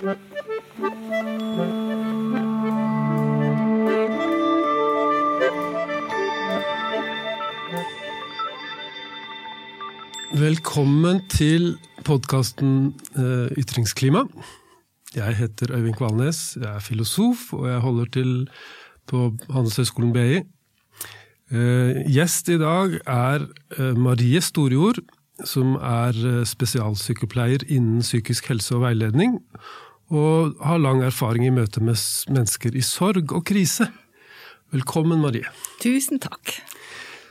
Velkommen 0.00 0.16
til 11.28 11.76
podkasten 12.08 12.94
eh, 13.12 13.52
Ytringsklima. 13.60 14.24
Jeg 15.12 15.36
heter 15.36 15.68
Øyvind 15.76 15.94
Kvalnes, 16.00 16.56
jeg 16.56 16.64
er 16.64 16.80
filosof, 16.80 17.52
og 17.52 17.68
jeg 17.68 17.80
holder 17.84 18.04
til 18.04 18.48
på 19.04 19.36
Handelshøyskolen 19.52 20.16
BI. 20.16 20.40
Eh, 21.52 22.08
gjest 22.08 22.48
i 22.48 22.56
dag 22.56 22.96
er 23.04 23.44
eh, 23.76 23.92
Marie 24.00 24.40
Storjord, 24.40 25.04
som 25.44 25.76
er 25.76 26.44
spesialsykepleier 26.48 27.68
innen 27.68 28.00
psykisk 28.00 28.48
helse 28.48 28.74
og 28.76 28.82
veiledning, 28.88 29.40
og 30.10 30.58
har 30.66 30.82
lang 30.82 31.04
erfaring 31.06 31.46
i 31.46 31.54
møte 31.54 31.82
med 31.82 31.98
mennesker 32.30 32.74
i 32.74 32.82
sorg 32.84 33.30
og 33.30 33.44
krise. 33.46 33.88
Velkommen, 34.74 35.22
Marie. 35.22 35.46
Tusen 35.82 36.20
takk. 36.22 36.56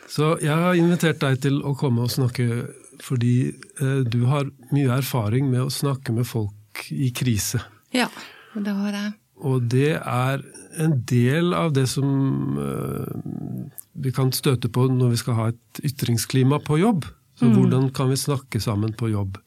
Så 0.09 0.33
jeg 0.41 0.55
har 0.55 0.77
invitert 0.79 1.21
deg 1.21 1.41
til 1.43 1.59
å 1.61 1.75
komme 1.77 2.07
og 2.07 2.13
snakke 2.13 2.65
fordi 3.03 3.51
eh, 3.79 4.01
du 4.03 4.25
har 4.27 4.49
mye 4.73 4.97
erfaring 4.97 5.47
med 5.51 5.67
å 5.67 5.71
snakke 5.71 6.15
med 6.15 6.27
folk 6.27 6.87
i 6.91 7.11
krise. 7.15 7.61
Ja, 7.95 8.09
det 8.55 8.73
har 8.75 8.95
jeg. 8.95 9.13
Og 9.39 9.69
det 9.71 9.93
er 9.99 10.43
en 10.83 10.97
del 11.07 11.53
av 11.55 11.71
det 11.77 11.85
som 11.91 12.57
eh, 12.59 13.69
vi 14.03 14.11
kan 14.15 14.33
støte 14.35 14.71
på 14.71 14.87
når 14.91 15.15
vi 15.15 15.21
skal 15.21 15.37
ha 15.37 15.47
et 15.53 15.83
ytringsklima 15.87 16.59
på 16.65 16.81
jobb. 16.81 17.07
Så 17.39 17.47
mm. 17.47 17.55
hvordan 17.55 17.89
kan 17.95 18.11
vi 18.11 18.19
snakke 18.19 18.59
sammen 18.63 18.91
på 18.99 19.11
jobb? 19.13 19.39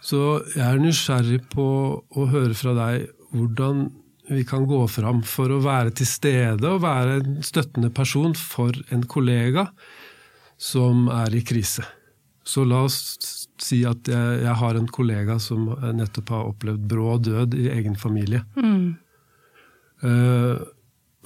Så 0.00 0.40
jeg 0.54 0.64
er 0.64 0.80
nysgjerrig 0.80 1.42
på 1.52 1.66
å 2.00 2.28
høre 2.32 2.56
fra 2.56 2.74
deg 2.76 3.10
hvordan 3.34 3.88
vi 4.30 4.44
kan 4.46 4.64
gå 4.68 4.80
fram 4.90 5.24
for 5.26 5.50
å 5.52 5.62
være 5.64 5.92
til 6.00 6.08
stede 6.08 6.68
og 6.70 6.84
være 6.84 7.18
en 7.18 7.40
støttende 7.44 7.90
person 7.94 8.34
for 8.38 8.76
en 8.94 9.02
kollega 9.10 9.66
som 10.60 11.08
er 11.12 11.34
i 11.34 11.42
krise. 11.46 11.84
Så 12.46 12.64
la 12.68 12.84
oss 12.86 13.00
si 13.60 13.82
at 13.88 14.08
jeg, 14.08 14.40
jeg, 14.44 14.56
har 14.62 14.78
en 14.78 14.88
kollega 14.88 15.36
som 15.42 15.68
nettopp 15.96 16.32
har 16.32 16.50
opplevd 16.52 16.86
brå 16.90 17.16
død 17.20 17.56
i 17.58 17.68
egen 17.74 17.98
familie. 17.98 18.42
Mm. 18.56 18.94
Uh, 20.00 20.62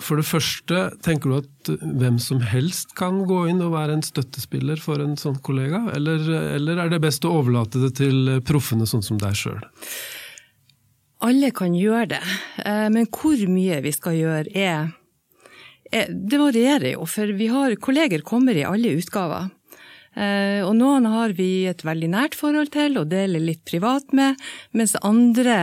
for 0.02 0.18
det 0.18 0.26
første, 0.26 0.88
tenker 1.06 1.30
du 1.30 1.36
at 1.38 1.70
hvem 2.00 2.16
som 2.18 2.40
helst 2.42 2.96
kan 2.98 3.20
gå 3.28 3.44
inn 3.52 3.62
og 3.62 3.76
være 3.76 3.94
en 3.94 4.02
støttespiller 4.02 4.80
for 4.82 4.98
en 5.02 5.14
sånn 5.20 5.38
kollega, 5.46 5.84
eller, 5.94 6.26
eller 6.56 6.82
er 6.82 6.90
det 6.90 7.02
best 7.04 7.26
å 7.28 7.36
overlate 7.38 7.82
det 7.84 7.92
til 8.00 8.40
proffene, 8.46 8.88
sånn 8.90 9.06
som 9.06 9.20
deg 9.22 9.38
sjøl? 9.38 9.62
Alle 11.24 11.52
kan 11.54 11.76
gjøre 11.78 12.10
det, 12.16 12.22
eh, 12.66 12.88
men 12.92 13.06
hvor 13.06 13.38
mye 13.48 13.80
vi 13.84 13.94
skal 13.94 14.18
gjøre 14.18 14.50
er, 14.50 14.90
er 15.94 16.10
Det 16.10 16.40
varierer 16.40 16.96
jo, 16.96 17.06
for 17.06 17.30
vi 17.38 17.46
har 17.52 17.76
kolleger 17.78 18.24
kommer 18.26 18.56
i 18.56 18.66
alle 18.66 18.96
utgaver. 18.98 19.52
Eh, 20.14 20.60
og 20.66 20.74
noen 20.78 21.06
har 21.10 21.34
vi 21.38 21.66
et 21.70 21.82
veldig 21.86 22.10
nært 22.10 22.34
forhold 22.38 22.72
til 22.74 22.98
og 22.98 23.10
deler 23.10 23.42
litt 23.42 23.62
privat 23.66 24.10
med, 24.14 24.38
mens 24.72 24.94
andre 25.02 25.56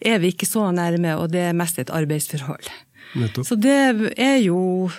er 0.00 0.20
vi 0.20 0.32
ikke 0.32 0.48
så 0.48 0.70
nærme, 0.72 1.16
og 1.20 1.32
det 1.32 1.50
er 1.50 1.56
mest 1.56 1.80
et 1.80 1.92
arbeidsforhold. 1.92 2.72
Nettopp. 3.18 3.46
Så 3.46 3.56
det 3.58 3.76
er 4.16 4.36
jo 4.44 4.90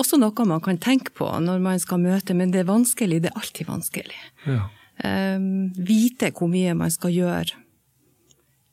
også 0.00 0.18
noe 0.20 0.46
man 0.48 0.62
kan 0.64 0.78
tenke 0.80 1.12
på 1.16 1.28
når 1.44 1.60
man 1.62 1.82
skal 1.82 2.00
møte, 2.02 2.36
men 2.36 2.52
det 2.54 2.62
er 2.62 2.70
vanskelig. 2.70 3.22
Det 3.24 3.32
er 3.32 3.40
alltid 3.40 3.68
vanskelig. 3.68 4.22
Ja. 4.48 4.68
Um, 5.02 5.72
vite 5.76 6.30
hvor 6.36 6.50
mye 6.52 6.74
man 6.78 6.92
skal 6.92 7.14
gjøre. 7.14 7.58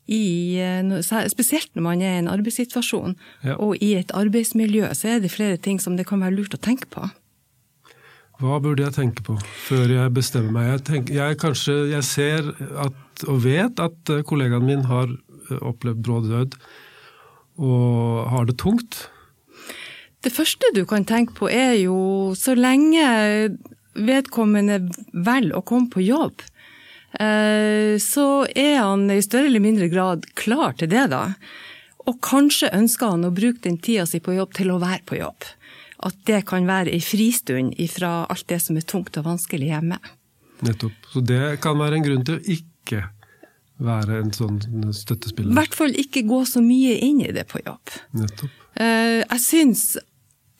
I, 0.09 0.58
eh, 0.58 1.26
spesielt 1.30 1.70
når 1.78 1.84
man 1.86 2.02
er 2.02 2.16
i 2.16 2.22
en 2.23 2.31
arbeidssituasjon 2.31 3.14
ja. 3.46 3.54
og 3.62 3.78
i 3.78 3.92
et 4.00 4.09
arbeidsmiljø, 4.18 4.88
så 4.98 5.16
er 5.16 5.20
det 5.22 5.30
flere 5.30 5.59
ting 5.62 5.78
som 5.81 6.00
det 6.00 6.08
kan 6.09 6.24
være 6.24 6.34
lurt 6.34 6.56
å 6.58 6.62
tenke 6.62 6.90
på. 6.90 7.03
Hva 8.40 8.58
burde 8.63 8.86
jeg 8.88 8.96
tenke 8.96 9.24
på 9.28 9.36
før 9.68 9.92
jeg 9.94 10.13
bestemmer 10.16 10.56
meg? 10.56 10.69
Jeg, 10.72 10.84
tenker, 10.88 11.18
jeg, 11.19 11.38
kanskje, 11.42 11.75
jeg 11.92 12.08
ser 12.08 12.52
at, 12.88 13.25
og 13.28 13.42
vet 13.44 13.81
at 13.84 14.13
eh, 14.16 14.24
kollegaen 14.25 14.66
min 14.66 14.86
har 14.90 15.12
eh, 15.12 15.59
opplevd 15.59 16.02
brå 16.08 16.22
død 16.25 16.58
og 17.59 18.30
har 18.31 18.47
det 18.50 18.58
tungt. 18.62 19.03
Det 20.24 20.31
første 20.36 20.72
du 20.75 20.84
kan 20.88 21.06
tenke 21.08 21.36
på 21.38 21.50
er 21.52 21.75
jo 21.80 22.31
så 22.36 22.56
lenge 22.58 23.03
vedkommende 24.00 24.81
velger 25.14 25.59
å 25.59 25.64
komme 25.68 25.92
på 25.92 26.03
jobb, 26.03 26.42
eh, 27.19 27.96
så 28.00 28.28
er 28.56 28.81
han 28.81 29.08
i 29.12 29.22
større 29.24 29.52
eller 29.52 29.64
mindre 29.64 29.92
grad 29.92 30.28
klar 30.40 30.75
til 30.80 30.92
det, 30.92 31.09
da. 31.12 31.36
Og 32.08 32.19
kanskje 32.25 32.72
ønsker 32.75 33.14
han 33.14 33.28
å 33.28 33.36
bruke 33.36 33.64
den 33.64 33.78
tida 33.78 34.08
si 34.08 34.19
på 34.24 34.36
jobb 34.36 34.56
til 34.58 34.72
å 34.74 34.81
være 34.81 35.06
på 35.06 35.19
jobb 35.19 35.48
at 36.08 36.19
det 36.30 36.44
kan 36.48 36.68
være 36.68 36.94
ei 36.96 37.03
fristund 37.03 37.75
ifra 37.81 38.24
alt 38.31 38.48
det 38.52 38.59
som 38.64 38.78
er 38.80 38.88
tungt 38.88 39.18
og 39.19 39.28
vanskelig 39.28 39.72
hjemme. 39.74 40.00
Nettopp. 40.66 41.08
Så 41.12 41.24
det 41.24 41.59
kan 41.64 41.80
være 41.80 42.00
en 42.00 42.06
grunn 42.06 42.25
til 42.28 42.40
å 42.40 42.44
ikke 42.56 43.08
være 43.84 44.19
en 44.23 44.31
sånn 44.35 44.59
støttespiller? 44.95 45.53
I 45.53 45.59
hvert 45.62 45.78
fall 45.78 45.95
ikke 45.95 46.25
gå 46.28 46.44
så 46.47 46.63
mye 46.63 46.97
inn 47.06 47.23
i 47.23 47.34
det 47.35 47.47
på 47.51 47.62
jobb. 47.63 47.95
Nettopp. 48.19 48.56
Eh, 48.79 49.19
jeg 49.23 49.41
syns 49.44 49.84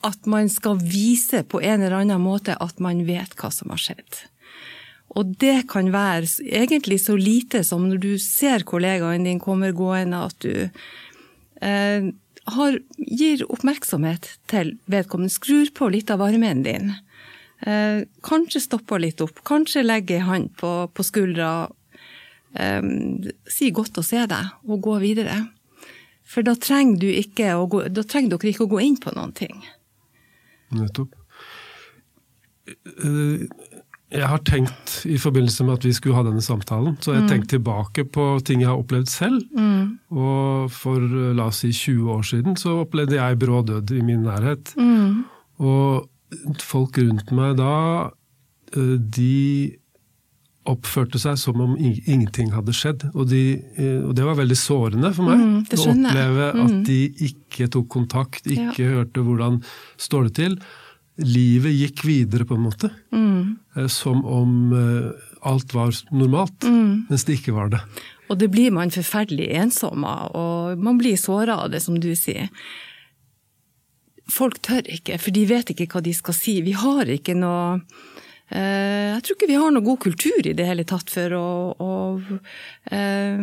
at 0.06 0.26
man 0.30 0.48
skal 0.48 0.80
vise 0.80 1.42
på 1.44 1.60
en 1.60 1.82
eller 1.82 2.00
annen 2.00 2.22
måte 2.24 2.56
at 2.56 2.80
man 2.80 3.04
vet 3.08 3.36
hva 3.36 3.50
som 3.52 3.72
har 3.72 3.80
skjedd. 3.80 4.22
Og 5.18 5.34
det 5.42 5.66
kan 5.70 5.90
være 5.92 6.28
egentlig 6.46 7.00
så 7.02 7.16
lite 7.18 7.64
som 7.66 7.88
når 7.88 8.02
du 8.02 8.10
ser 8.22 8.64
kollegaen 8.68 9.26
din 9.26 9.42
kommer 9.42 9.74
gående, 9.76 10.22
at 10.30 10.36
du 10.44 10.70
eh, 11.60 12.10
har, 12.54 12.78
gir 12.96 13.44
oppmerksomhet 13.50 14.28
til 14.50 14.76
vedkommende, 14.90 15.34
skrur 15.34 15.72
på 15.74 15.90
litt 15.92 16.12
av 16.14 16.22
varmen 16.22 16.62
din. 16.66 16.94
Eh, 17.66 18.06
kanskje 18.24 18.62
stopper 18.64 19.02
litt 19.02 19.20
opp, 19.20 19.42
kanskje 19.44 19.84
legger 19.84 20.20
ei 20.20 20.28
hånd 20.28 20.54
på, 20.60 20.72
på 20.94 21.06
skuldra. 21.06 21.50
Eh, 22.58 22.82
si 23.50 23.70
godt 23.74 24.00
å 24.00 24.06
se 24.06 24.26
deg, 24.30 24.52
og 24.66 24.82
gå 24.84 24.98
videre. 25.02 25.38
For 26.30 26.46
da 26.46 26.54
trenger, 26.58 27.24
gå, 27.66 27.82
da 27.90 28.06
trenger 28.06 28.36
dere 28.36 28.52
ikke 28.52 28.66
å 28.68 28.72
gå 28.74 28.82
inn 28.86 28.98
på 29.02 29.14
noen 29.16 29.32
ting. 29.34 29.56
Nettopp. 30.74 31.16
Eh, 32.70 33.48
jeg 34.10 34.26
har 34.26 34.40
tenkt 34.42 34.94
i 35.06 35.16
forbindelse 35.22 35.64
med 35.66 35.78
at 35.78 35.84
vi 35.86 35.92
skulle 35.94 36.18
ha 36.18 36.24
denne 36.26 36.42
samtalen, 36.42 36.96
så 36.98 37.12
jeg 37.12 37.20
har 37.20 37.26
mm. 37.28 37.30
tenkt 37.30 37.50
tilbake 37.52 38.04
på 38.10 38.24
ting 38.46 38.64
jeg 38.64 38.70
har 38.70 38.80
opplevd 38.80 39.10
selv. 39.10 39.42
Mm. 39.54 40.00
Og 40.10 40.70
for 40.74 41.02
la 41.38 41.46
oss 41.50 41.62
si 41.62 41.70
20 41.70 42.14
år 42.16 42.24
siden 42.26 42.58
så 42.58 42.80
opplevde 42.82 43.20
jeg 43.20 43.38
brå 43.42 43.62
død 43.66 43.94
i 43.94 44.02
min 44.06 44.24
nærhet. 44.26 44.72
Mm. 44.78 45.22
Og 45.62 46.08
folk 46.62 46.98
rundt 46.98 47.30
meg 47.34 47.56
da, 47.60 47.76
eh, 48.74 48.96
de 48.98 49.78
oppførte 50.68 51.18
seg 51.20 51.38
som 51.40 51.60
om 51.62 51.72
ingenting 51.78 52.50
hadde 52.52 52.74
skjedd. 52.76 53.06
Og, 53.14 53.30
de, 53.30 53.60
eh, 53.80 54.02
og 54.04 54.12
det 54.16 54.26
var 54.26 54.38
veldig 54.38 54.58
sårende 54.58 55.12
for 55.16 55.30
meg 55.30 55.40
mm, 55.40 55.56
å 55.72 55.88
oppleve 55.94 56.50
at 56.52 56.74
mm. 56.74 56.84
de 56.88 57.00
ikke 57.30 57.70
tok 57.72 57.88
kontakt, 57.92 58.44
ikke 58.44 58.84
ja. 58.84 58.92
hørte 58.98 59.24
hvordan 59.24 59.60
står 60.00 60.28
det 60.28 60.36
til 60.42 60.60
livet 61.20 61.74
gikk 61.76 62.04
videre, 62.06 62.46
på 62.48 62.56
en 62.56 62.64
måte. 62.64 62.92
Mm. 63.12 63.56
Eh, 63.76 63.88
som 63.92 64.22
om 64.24 64.54
eh, 64.76 65.26
alt 65.48 65.74
var 65.74 65.96
normalt, 66.12 66.64
mm. 66.64 67.08
mens 67.10 67.26
det 67.28 67.40
ikke 67.40 67.56
var 67.56 67.72
det. 67.74 67.82
Og 68.30 68.38
det 68.38 68.50
blir 68.52 68.70
man 68.74 68.92
forferdelig 68.94 69.48
ensom 69.58 70.04
av, 70.06 70.30
og 70.38 70.84
man 70.84 71.00
blir 71.00 71.18
såra 71.18 71.62
av 71.64 71.72
det, 71.72 71.82
som 71.82 71.98
du 72.00 72.12
sier. 72.16 72.52
Folk 74.30 74.60
tør 74.62 74.86
ikke, 74.86 75.18
for 75.18 75.34
de 75.34 75.48
vet 75.50 75.72
ikke 75.72 75.88
hva 75.90 76.04
de 76.04 76.14
skal 76.14 76.36
si. 76.36 76.60
Vi 76.62 76.76
har 76.78 77.10
ikke 77.10 77.34
noe 77.34 77.80
Jeg 78.50 79.22
tror 79.22 79.36
ikke 79.36 79.46
vi 79.50 79.58
har 79.60 79.70
noe 79.70 79.86
god 79.86 80.00
kultur 80.02 80.46
i 80.46 80.54
det 80.58 80.64
hele 80.66 80.82
tatt 80.88 81.12
for 81.12 81.34
å, 81.38 81.50
å 81.78 81.90
eh, 82.90 83.42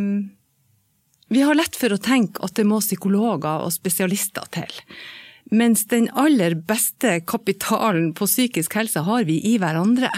Vi 1.32 1.44
har 1.48 1.56
lett 1.56 1.80
for 1.80 1.96
å 1.96 2.02
tenke 2.02 2.44
at 2.44 2.58
det 2.60 2.66
må 2.68 2.82
psykologer 2.84 3.64
og 3.64 3.72
spesialister 3.72 4.50
til. 4.52 4.74
Mens 5.56 5.86
den 5.88 6.10
aller 6.12 6.58
beste 6.68 7.22
kapitalen 7.24 8.12
på 8.18 8.28
psykisk 8.28 8.76
helse 8.76 9.06
har 9.08 9.24
vi 9.30 9.40
i 9.48 9.56
hverandre. 9.62 10.12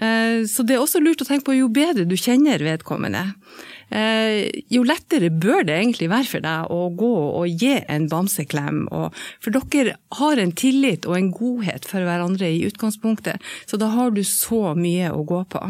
Eh, 0.00 0.48
så 0.48 0.64
det 0.64 0.78
er 0.78 0.82
også 0.82 1.02
lurt 1.02 1.20
å 1.20 1.28
tenke 1.28 1.50
på 1.50 1.58
jo 1.58 1.68
bedre 1.72 2.08
du 2.08 2.16
kjenner 2.16 2.62
vedkommende, 2.64 3.26
eh, 3.28 3.71
jo 3.92 4.82
lettere 4.86 5.28
bør 5.30 5.66
det 5.68 5.76
egentlig 5.76 6.08
være 6.12 6.28
for 6.30 6.44
deg 6.44 6.70
å 6.72 6.80
gå 6.96 7.10
og 7.42 7.62
gi 7.62 7.74
en 7.92 8.08
bamseklem. 8.10 8.84
For 9.42 9.54
dere 9.54 9.96
har 10.18 10.40
en 10.40 10.54
tillit 10.56 11.08
og 11.08 11.18
en 11.18 11.32
godhet 11.34 11.88
for 11.88 12.06
hverandre 12.06 12.48
i 12.48 12.62
utgangspunktet, 12.68 13.42
så 13.66 13.80
da 13.80 13.90
har 13.92 14.14
du 14.14 14.22
så 14.26 14.72
mye 14.78 15.12
å 15.12 15.24
gå 15.28 15.42
på. 15.52 15.64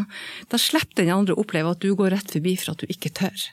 Da 0.52 0.60
slipper 0.60 1.02
den 1.02 1.14
andre 1.14 1.36
å 1.36 1.42
oppleve 1.42 1.74
at 1.74 1.82
du 1.82 1.92
går 1.98 2.14
rett 2.16 2.36
forbi 2.36 2.56
for 2.60 2.74
at 2.74 2.84
du 2.84 2.90
ikke 2.92 3.14
tør. 3.22 3.50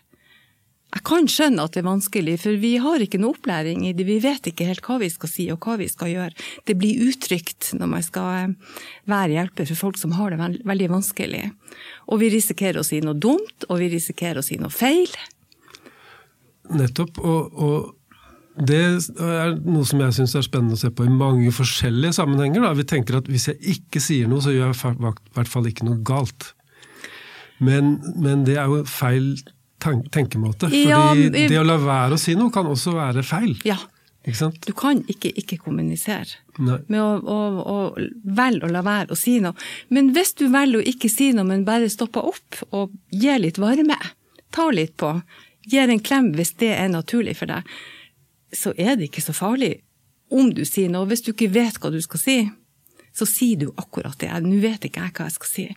Jeg 0.89 1.03
kan 1.05 1.27
skjønne 1.29 1.63
at 1.67 1.75
det 1.75 1.83
er 1.83 1.85
vanskelig, 1.85 2.33
for 2.41 2.57
vi 2.57 2.71
har 2.81 3.03
ikke 3.03 3.19
noe 3.21 3.35
opplæring 3.35 3.83
i 3.85 3.91
det. 3.93 4.07
Vi 4.07 4.17
vet 4.23 4.47
ikke 4.49 4.65
helt 4.65 4.81
hva 4.87 4.97
vi 5.03 5.09
skal 5.13 5.29
si 5.29 5.45
og 5.53 5.61
hva 5.61 5.75
vi 5.77 5.85
skal 5.89 6.09
gjøre. 6.09 6.47
Det 6.65 6.75
blir 6.81 7.03
utrygt 7.05 7.69
når 7.77 7.91
man 7.91 8.05
skal 8.05 8.29
eh, 8.39 8.79
være 9.09 9.35
hjelper 9.35 9.69
for 9.69 9.83
folk 9.83 9.99
som 10.01 10.15
har 10.17 10.33
det 10.33 10.49
veldig 10.65 10.87
vanskelig. 10.95 11.43
Og 12.09 12.23
vi 12.23 12.31
risikerer 12.33 12.81
å 12.81 12.87
si 12.87 13.03
noe 13.05 13.13
dumt, 13.13 13.67
og 13.69 13.83
vi 13.83 13.91
risikerer 13.93 14.41
å 14.41 14.45
si 14.45 14.57
noe 14.57 14.73
feil. 14.73 15.13
Nettopp. 16.73 17.21
Og, 17.21 17.61
og 17.61 18.65
det 18.65 18.81
er 18.81 19.53
noe 19.61 19.85
som 19.87 20.01
jeg 20.03 20.17
syns 20.17 20.33
er 20.35 20.47
spennende 20.47 20.75
å 20.75 20.81
se 20.81 20.89
på 20.89 21.05
i 21.05 21.13
mange 21.13 21.53
forskjellige 21.53 22.17
sammenhenger. 22.17 22.65
Da. 22.65 22.73
Vi 22.81 22.87
tenker 22.89 23.21
at 23.21 23.29
hvis 23.29 23.45
jeg 23.51 23.77
ikke 23.77 24.01
sier 24.03 24.31
noe, 24.31 24.41
så 24.41 24.55
gjør 24.55 24.73
jeg 24.73 24.97
i 24.97 25.13
hvert 25.37 25.53
fall 25.53 25.69
ikke 25.69 25.85
noe 25.85 26.01
galt. 26.01 26.49
Men, 27.61 27.99
men 28.17 28.41
det 28.47 28.57
er 28.57 28.73
jo 28.73 28.81
feil 28.89 29.35
tenkemåte. 29.79 30.67
Fordi 30.67 30.83
ja, 30.89 31.13
det 31.15 31.59
å 31.59 31.65
la 31.65 31.77
være 31.81 32.17
å 32.17 32.21
si 32.21 32.35
noe 32.37 32.53
kan 32.53 32.67
også 32.69 32.93
være 32.97 33.23
feil. 33.27 33.55
Ja, 33.67 33.79
du 34.65 34.73
kan 34.75 34.99
ikke 35.07 35.31
ikke 35.39 35.57
kommunisere 35.63 36.27
Nei. 36.59 36.77
med 36.91 36.99
å, 36.99 37.11
å, 37.23 37.37
å 37.63 37.77
velge 38.35 38.67
å 38.67 38.71
la 38.71 38.81
være 38.83 39.15
å 39.15 39.17
si 39.17 39.37
noe. 39.41 39.55
Men 39.89 40.11
hvis 40.13 40.35
du 40.37 40.49
velger 40.51 40.81
å 40.81 40.89
ikke 40.91 41.09
si 41.09 41.31
noe, 41.33 41.47
men 41.47 41.63
bare 41.65 41.89
stopper 41.89 42.27
opp 42.27 42.59
og 42.69 42.91
gir 43.15 43.39
litt 43.39 43.57
varme, 43.61 43.97
tar 44.51 44.73
litt 44.75 44.97
på, 44.99 45.13
gir 45.71 45.89
en 45.89 46.03
klem 46.03 46.33
hvis 46.35 46.53
det 46.59 46.73
er 46.75 46.91
naturlig 46.91 47.37
for 47.39 47.49
deg, 47.49 47.63
så 48.51 48.73
er 48.77 48.97
det 48.97 49.09
ikke 49.09 49.23
så 49.23 49.35
farlig 49.37 49.77
om 50.29 50.51
du 50.53 50.65
sier 50.67 50.91
noe. 50.91 51.07
Hvis 51.09 51.23
du 51.25 51.31
ikke 51.31 51.53
vet 51.55 51.79
hva 51.79 51.91
du 51.93 52.01
skal 52.03 52.21
si, 52.21 52.39
så 53.15 53.25
sier 53.29 53.63
du 53.63 53.69
akkurat 53.77 54.19
det. 54.19 54.33
Nå 54.43 54.59
vet 54.61 54.85
ikke 54.85 55.05
jeg 55.05 55.15
hva 55.15 55.29
jeg 55.29 55.37
skal 55.37 55.53
si. 55.53 55.67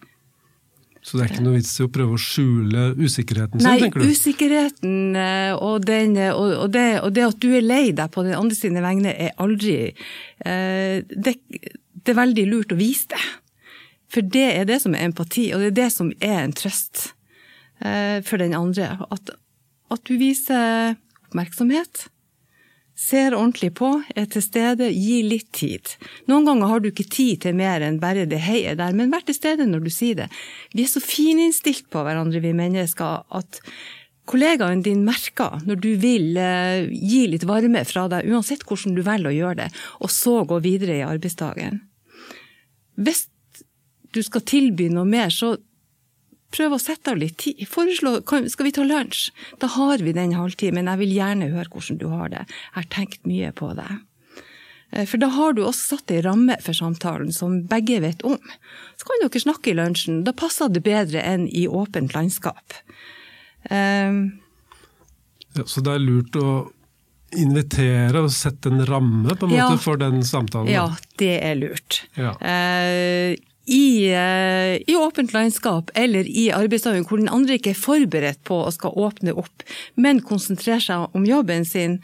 Så 1.03 1.19
det 1.19 1.25
er 1.25 1.33
ikke 1.33 1.43
noe 1.43 1.59
vits 1.59 1.73
i 1.81 1.85
å 1.85 1.91
prøve 1.91 2.15
å 2.15 2.21
skjule 2.21 2.83
usikkerheten 2.95 3.59
sin, 3.59 3.67
Nei, 3.67 3.79
tenker 3.83 3.99
du? 3.99 4.07
Nei, 4.07 4.15
usikkerheten 4.15 5.17
eh, 5.19 5.55
og, 5.57 5.83
den, 5.89 6.15
eh, 6.15 6.31
og, 6.31 6.69
det, 6.71 6.85
og, 7.01 7.11
det, 7.17 7.25
at 7.27 7.41
du 7.43 7.49
er 7.59 7.65
lei 7.67 7.85
deg 7.91 8.13
på 8.15 8.23
den 8.23 8.37
andre 8.39 8.59
sine 8.59 8.85
vegne, 8.85 9.11
er 9.11 9.35
aldri 9.43 9.75
eh, 9.91 11.03
det, 11.03 11.35
det, 11.51 12.15
er 12.15 12.21
veldig 12.21 12.47
lurt 12.53 12.75
å 12.75 12.79
vise 12.79 13.11
det. 13.11 13.23
For 14.13 14.23
det 14.23 14.47
er 14.53 14.69
det 14.69 14.79
som 14.85 14.95
er 14.95 15.09
empati, 15.09 15.49
og 15.57 15.65
det 15.65 15.73
er 15.73 15.79
det 15.81 15.91
som 15.91 16.15
er 16.21 16.39
en 16.45 16.55
trøst 16.55 17.09
for 17.83 18.39
den 18.39 18.53
andre. 18.55 18.93
At, 19.11 19.33
at 19.91 20.03
du 20.07 20.13
viser 20.21 20.93
oppmerksomhet 21.25 22.05
ser 23.03 23.35
ordentlig 23.35 23.73
på, 23.79 23.89
er 24.15 24.29
til 24.31 24.45
stede, 24.45 24.91
gi 24.95 25.23
litt 25.27 25.49
tid. 25.57 25.95
Noen 26.31 26.47
ganger 26.49 26.71
har 26.71 26.83
du 26.83 26.91
ikke 26.93 27.09
tid 27.11 27.43
til 27.45 27.57
mer 27.59 27.83
enn 27.85 27.99
bare 28.03 28.29
det 28.31 28.43
heiet 28.45 28.79
der, 28.81 28.95
men 28.97 29.11
vær 29.13 29.25
til 29.27 29.37
stede 29.37 29.67
når 29.69 29.83
du 29.87 29.91
sier 29.93 30.23
det. 30.23 30.29
Vi 30.77 30.85
er 30.87 30.93
så 30.93 31.03
fininnstilt 31.03 31.89
på 31.93 32.05
hverandre, 32.07 32.43
vi 32.45 32.55
mennesker, 32.57 33.27
at 33.35 33.63
kollegaen 34.31 34.85
din 34.87 35.03
merker 35.07 35.59
når 35.67 35.81
du 35.83 35.91
vil 36.01 36.39
eh, 36.39 36.87
gi 36.93 37.25
litt 37.33 37.47
varme 37.49 37.83
fra 37.89 38.07
deg, 38.13 38.29
uansett 38.31 38.63
hvordan 38.69 38.95
du 38.95 39.03
velger 39.07 39.33
å 39.33 39.37
gjøre 39.37 39.61
det, 39.65 39.69
og 39.99 40.15
så 40.15 40.39
gå 40.49 40.61
videre 40.63 41.01
i 41.01 41.07
arbeidsdagen. 41.07 41.83
Hvis 43.03 43.27
du 44.13 44.21
skal 44.23 44.45
tilby 44.47 44.91
noe 44.93 45.09
mer, 45.09 45.33
så 45.33 45.57
prøv 46.55 46.77
å 46.77 46.81
sette 46.83 47.13
av 47.13 47.21
litt 47.21 47.39
tid. 47.43 47.65
Foreslå 47.69 48.19
skal 48.23 48.69
vi 48.69 48.75
ta 48.77 48.87
lunsj? 48.87 49.31
Da 49.63 49.71
har 49.75 50.05
vi 50.05 50.15
den 50.17 50.37
halvtimen. 50.37 50.91
Jeg 50.91 51.03
vil 51.03 51.15
gjerne 51.17 51.53
høre 51.53 51.71
hvordan 51.73 52.01
du 52.01 52.09
har 52.13 52.33
det. 52.33 52.47
Jeg 52.47 52.79
har 52.79 52.91
tenkt 52.93 53.29
mye 53.29 53.53
på 53.57 53.73
det. 53.79 53.91
Eh, 54.93 55.07
for 55.09 55.23
da 55.23 55.31
har 55.33 55.57
du 55.57 55.65
også 55.65 55.97
satt 55.97 56.13
ei 56.13 56.21
ramme 56.25 56.59
for 56.65 56.77
samtalen 56.77 57.33
som 57.35 57.63
begge 57.71 58.03
vet 58.05 58.23
om. 58.29 58.39
Så 59.01 59.09
kan 59.09 59.25
dere 59.25 59.45
snakke 59.45 59.73
i 59.73 59.79
lunsjen. 59.79 60.23
Da 60.27 60.37
passer 60.37 60.73
det 60.73 60.85
bedre 60.85 61.25
enn 61.25 61.49
i 61.49 61.67
åpent 61.69 62.15
landskap. 62.17 62.79
Um, 63.71 64.41
ja, 65.55 65.65
så 65.69 65.83
det 65.85 65.95
er 65.95 66.03
lurt 66.03 66.37
å 66.37 66.49
invitere 67.39 68.25
og 68.27 68.33
sette 68.35 68.69
en 68.69 68.83
ramme 68.85 69.37
på 69.39 69.49
en 69.49 69.55
ja, 69.55 69.69
måte 69.71 69.81
for 69.85 70.01
den 70.01 70.21
samtalen? 70.27 70.69
Ja, 70.73 70.91
det 71.21 71.33
er 71.41 71.57
lurt. 71.57 72.03
Ja. 72.19 72.35
Uh, 72.43 73.39
i, 73.67 74.11
eh, 74.11 74.75
i, 74.91 74.97
åpent 74.97 75.33
landskap 75.33 75.91
eller 75.95 76.27
i 76.29 76.51
arbeidsdagen 76.53 77.07
hvor 77.07 77.21
den 77.21 77.31
andre 77.31 77.59
ikke 77.59 77.73
er 77.75 77.79
forberedt 77.79 78.43
på 78.49 78.59
å 78.65 78.73
skal 78.75 78.97
åpne 78.99 79.35
opp, 79.39 79.65
men 79.95 80.23
konsentrerer 80.27 80.83
seg 80.83 81.17
om 81.17 81.27
jobben 81.27 81.67
sin, 81.69 82.01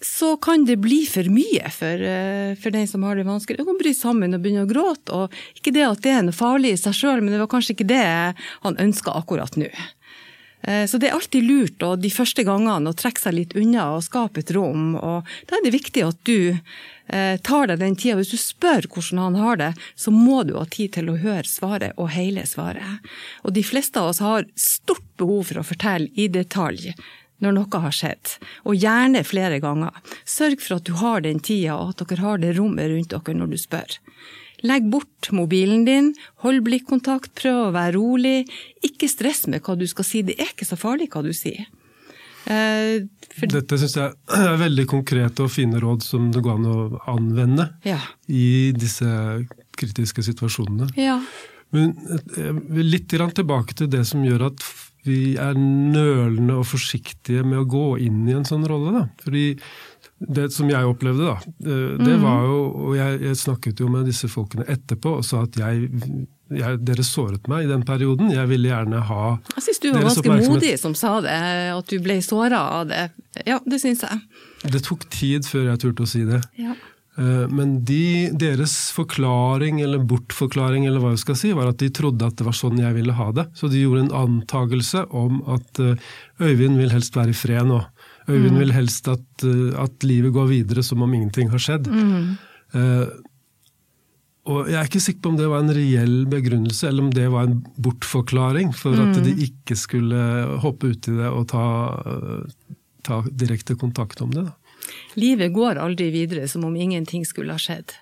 så 0.00 0.32
kan 0.40 0.64
det 0.64 0.78
bli 0.80 1.02
for 1.04 1.28
mye 1.28 1.68
for, 1.74 2.00
eh, 2.00 2.54
for 2.56 2.72
den 2.72 2.88
som 2.88 3.02
har 3.04 3.16
det 3.16 3.28
vanskelig. 3.28 3.58
Du 3.58 3.68
kan 3.68 3.76
bryte 3.76 4.00
sammen 4.00 4.34
og 4.34 4.40
begynne 4.40 4.64
å 4.64 4.70
gråte. 4.70 5.12
og 5.12 5.32
Ikke 5.56 5.74
det 5.76 5.84
at 5.84 6.00
det 6.00 6.14
er 6.14 6.22
noe 6.24 6.32
farlig 6.36 6.72
i 6.72 6.80
seg 6.80 6.96
sjøl, 6.96 7.20
men 7.20 7.34
det 7.34 7.42
var 7.42 7.52
kanskje 7.52 7.76
ikke 7.76 7.90
det 7.92 8.36
han 8.64 8.80
ønska 8.80 9.12
akkurat 9.12 9.56
nå. 9.60 9.68
Eh, 10.62 10.86
så 10.86 10.98
det 10.98 11.08
er 11.08 11.16
alltid 11.16 11.46
lurt 11.46 11.84
og 11.86 12.00
de 12.02 12.10
første 12.12 12.44
gangene 12.46 12.92
å 12.92 12.96
trekke 12.96 13.22
seg 13.22 13.36
litt 13.36 13.56
unna 13.58 13.90
og 13.96 14.04
skape 14.06 14.42
et 14.42 14.52
rom. 14.56 14.94
og 14.96 15.28
Da 15.48 15.58
er 15.58 15.64
det 15.64 15.74
viktig 15.76 16.04
at 16.06 16.20
du 16.28 16.52
eh, 16.52 17.36
tar 17.40 17.70
deg 17.70 17.80
den 17.80 17.96
tida. 17.96 18.18
Hvis 18.20 18.34
du 18.34 18.40
spør 18.40 18.88
hvordan 18.90 19.22
han 19.24 19.40
har 19.40 19.60
det, 19.60 19.70
så 19.94 20.12
må 20.14 20.42
du 20.44 20.56
ha 20.58 20.66
tid 20.68 20.94
til 20.98 21.10
å 21.12 21.18
høre 21.20 21.48
svaret 21.48 21.96
og 21.96 22.12
hele 22.16 22.44
svaret. 22.48 23.08
Og 23.44 23.56
de 23.56 23.64
fleste 23.66 24.00
av 24.00 24.12
oss 24.12 24.22
har 24.24 24.48
stort 24.58 25.06
behov 25.20 25.48
for 25.50 25.62
å 25.62 25.66
fortelle 25.72 26.12
i 26.14 26.28
detalj 26.28 26.92
når 27.40 27.54
noe 27.56 27.78
har 27.80 27.94
skjedd, 27.96 28.34
og 28.68 28.76
gjerne 28.76 29.22
flere 29.24 29.62
ganger. 29.64 29.94
Sørg 30.28 30.60
for 30.60 30.76
at 30.76 30.84
du 30.84 30.92
har 31.00 31.22
den 31.24 31.40
tida 31.40 31.78
og 31.80 31.94
at 31.94 32.02
dere 32.04 32.26
har 32.26 32.42
det 32.42 32.52
rommet 32.58 32.90
rundt 32.92 33.14
dere 33.14 33.36
når 33.38 33.54
du 33.54 33.56
spør. 33.60 33.96
Legg 34.66 34.88
bort 34.92 35.30
mobilen 35.32 35.84
din, 35.86 36.12
hold 36.44 36.64
blikkontakt, 36.66 37.32
prøv 37.38 37.66
å 37.66 37.74
være 37.74 37.94
rolig. 37.96 38.38
Ikke 38.86 39.08
stress 39.08 39.46
med 39.50 39.64
hva 39.64 39.76
du 39.78 39.86
skal 39.90 40.06
si, 40.06 40.24
det 40.26 40.36
er 40.40 40.52
ikke 40.52 40.68
så 40.68 40.78
farlig 40.80 41.10
hva 41.12 41.24
du 41.24 41.32
sier. 41.36 41.68
Eh, 42.50 43.06
for... 43.36 43.52
Dette 43.52 43.78
syns 43.80 43.96
jeg 43.98 44.12
er 44.40 44.60
veldig 44.60 44.86
konkrete 44.90 45.46
og 45.46 45.52
fine 45.52 45.80
råd 45.80 46.04
som 46.06 46.30
det 46.34 46.42
går 46.44 46.60
an 46.60 46.68
å 46.70 46.76
anvende 47.12 47.70
ja. 47.86 48.00
i 48.28 48.72
disse 48.76 49.08
kritiske 49.80 50.24
situasjonene. 50.26 50.90
Ja. 51.00 51.20
Men 51.74 51.94
eh, 52.36 52.54
litt 52.82 53.10
tilbake 53.10 53.76
til 53.78 53.90
det 53.92 54.04
som 54.08 54.24
gjør 54.26 54.50
at 54.50 54.64
vi 55.06 55.36
er 55.40 55.56
nølende 55.56 56.58
og 56.60 56.66
forsiktige 56.68 57.44
med 57.46 57.62
å 57.62 57.68
gå 57.68 57.86
inn 58.04 58.26
i 58.28 58.34
en 58.36 58.44
sånn 58.44 58.66
rolle. 58.68 58.92
Da. 58.98 59.04
Fordi 59.24 59.44
det 60.20 60.50
som 60.52 60.68
jeg 60.68 60.84
opplevde, 60.84 61.24
da, 61.24 61.38
eh, 61.64 61.94
det 61.96 62.16
mm. 62.18 62.24
var 62.24 62.44
jo 62.44 62.58
Og 62.60 62.92
jeg, 62.98 63.20
jeg, 63.24 63.38
snakket 63.40 63.80
jo 63.80 63.88
med 63.88 64.04
disse 64.08 64.28
folkene 64.28 64.66
etterpå 64.68 65.14
og 65.20 65.24
sa 65.24 65.46
at 65.46 65.56
jeg, 65.56 65.88
jeg, 66.52 66.80
dere 66.84 67.06
såret 67.06 67.48
meg 67.48 67.64
i 67.64 67.70
den 67.70 67.86
perioden. 67.88 68.28
Jeg 68.34 68.50
ville 68.50 68.68
gjerne 68.68 69.00
ha 69.08 69.24
Jeg 69.56 69.66
syns 69.68 69.80
du 69.80 69.88
var 69.94 70.04
ganske 70.10 70.36
modig 70.44 70.74
som 70.82 70.96
sa 70.98 71.16
det, 71.24 71.40
at 71.72 71.88
du 71.88 71.96
ble 72.04 72.20
såra 72.24 72.60
av 72.80 72.92
det. 72.92 73.06
Ja, 73.48 73.62
det 73.64 73.80
syns 73.80 74.04
jeg. 74.04 74.22
Det 74.68 74.84
tok 74.84 75.08
tid 75.08 75.48
før 75.48 75.70
jeg 75.70 75.84
turte 75.86 76.04
å 76.04 76.10
si 76.10 76.26
det. 76.28 76.42
Ja. 76.60 76.76
Eh, 77.18 77.46
men 77.48 77.78
de, 77.84 78.30
deres 78.38 78.74
forklaring, 78.94 79.80
eller 79.84 80.02
bortforklaring, 80.08 80.86
eller 80.86 81.02
hva 81.02 81.14
jeg 81.14 81.24
skal 81.24 81.38
si, 81.38 81.52
var 81.56 81.72
at 81.72 81.80
de 81.82 81.90
trodde 81.94 82.26
at 82.26 82.38
det 82.38 82.46
var 82.46 82.56
sånn 82.56 82.80
jeg 82.80 82.96
ville 82.96 83.16
ha 83.16 83.30
det. 83.36 83.48
Så 83.58 83.70
de 83.72 83.82
gjorde 83.82 84.06
en 84.06 84.16
antagelse 84.24 85.04
om 85.10 85.42
at 85.50 85.82
eh, 85.82 86.10
Øyvind 86.40 86.78
vil 86.80 86.94
helst 86.94 87.16
være 87.18 87.34
i 87.34 87.36
fred 87.36 87.68
nå. 87.68 87.82
Øyvind 88.30 88.54
mm. 88.54 88.60
vil 88.62 88.76
helst 88.76 89.08
at, 89.10 89.44
eh, 89.46 89.72
at, 89.80 90.06
livet 90.06 90.34
går 90.34 90.48
videre 90.50 90.84
som 90.86 91.02
om 91.02 91.14
ingenting 91.14 91.50
har 91.52 91.62
skjedd. 91.62 91.90
Mm. 91.90 92.36
Uh, 92.74 93.06
og 94.50 94.70
Jeg 94.70 94.78
er 94.80 94.88
ikke 94.88 95.02
sikker 95.02 95.22
på 95.22 95.32
om 95.32 95.38
det 95.38 95.48
var 95.50 95.62
en 95.62 95.74
reell 95.74 96.14
begrunnelse, 96.30 96.88
eller 96.88 97.06
om 97.06 97.10
det 97.14 97.26
var 97.30 97.46
en 97.46 97.58
bortforklaring 97.82 98.72
for 98.74 98.96
mm. 98.96 99.02
at 99.04 99.20
de 99.26 99.34
ikke 99.46 99.76
skulle 99.78 100.22
hoppe 100.62 100.94
uti 100.94 101.12
det 101.14 101.28
og 101.28 101.44
ta, 101.52 101.66
ta, 103.06 103.20
direkte 103.30 103.76
kontakt 103.78 104.22
om 104.24 104.32
det. 104.34 104.46
Da. 104.48 104.88
Livet 105.20 105.52
går 105.54 105.82
aldri 105.82 106.08
videre 106.14 106.48
som 106.48 106.64
om 106.66 106.74
ingenting 106.76 107.26
skulle 107.28 107.54
ha 107.54 107.60
skjedd. 107.60 107.94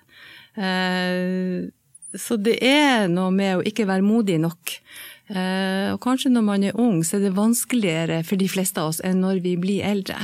Uh, 0.56 1.68
så 2.16 2.38
det 2.40 2.56
er 2.64 3.10
noe 3.12 3.34
med 3.34 3.58
å 3.58 3.66
ikke 3.68 3.84
være 3.88 4.06
modig 4.06 4.38
nok 4.40 4.78
Eh, 4.78 5.17
og 5.28 5.98
kanskje 6.00 6.30
når 6.32 6.44
man 6.46 6.62
er 6.64 6.78
ung, 6.80 7.02
så 7.04 7.18
er 7.18 7.26
det 7.26 7.36
vanskeligere 7.36 8.22
for 8.24 8.40
de 8.40 8.46
fleste 8.48 8.80
av 8.80 8.94
oss 8.94 9.02
enn 9.04 9.20
når 9.20 9.42
vi 9.44 9.56
blir 9.60 9.84
eldre. 9.84 10.16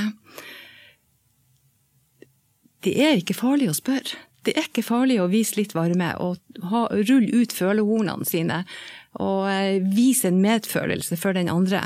Det 2.85 2.95
er 3.01 3.19
ikke 3.19 3.37
farlig 3.37 3.69
å 3.69 3.77
spørre. 3.77 4.17
Det 4.45 4.53
er 4.53 4.67
ikke 4.67 4.85
farlig 4.85 5.17
å 5.21 5.29
vise 5.31 5.57
litt 5.57 5.73
varme 5.73 6.11
og 6.21 6.37
rulle 6.61 7.33
ut 7.33 7.53
følehornene 7.53 8.27
sine 8.29 8.61
og 9.17 9.47
eh, 9.49 9.79
vise 9.81 10.29
en 10.29 10.41
medfølelse 10.43 11.17
for 11.17 11.33
den 11.37 11.49
andre. 11.49 11.81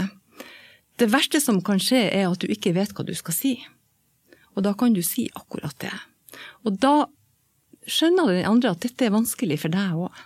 Det 1.00 1.08
verste 1.14 1.40
som 1.40 1.62
kan 1.64 1.80
skje, 1.80 2.10
er 2.12 2.28
at 2.28 2.42
du 2.42 2.50
ikke 2.52 2.74
vet 2.76 2.92
hva 2.96 3.06
du 3.08 3.14
skal 3.16 3.36
si. 3.36 3.54
Og 4.58 4.66
da 4.66 4.74
kan 4.76 4.96
du 4.96 5.00
si 5.06 5.30
akkurat 5.38 5.78
det. 5.80 5.94
Og 6.68 6.76
da 6.84 7.08
skjønner 7.88 8.34
den 8.34 8.50
andre 8.50 8.74
at 8.74 8.84
dette 8.84 9.08
er 9.08 9.16
vanskelig 9.16 9.62
for 9.64 9.72
deg 9.72 9.96
òg. 9.96 10.26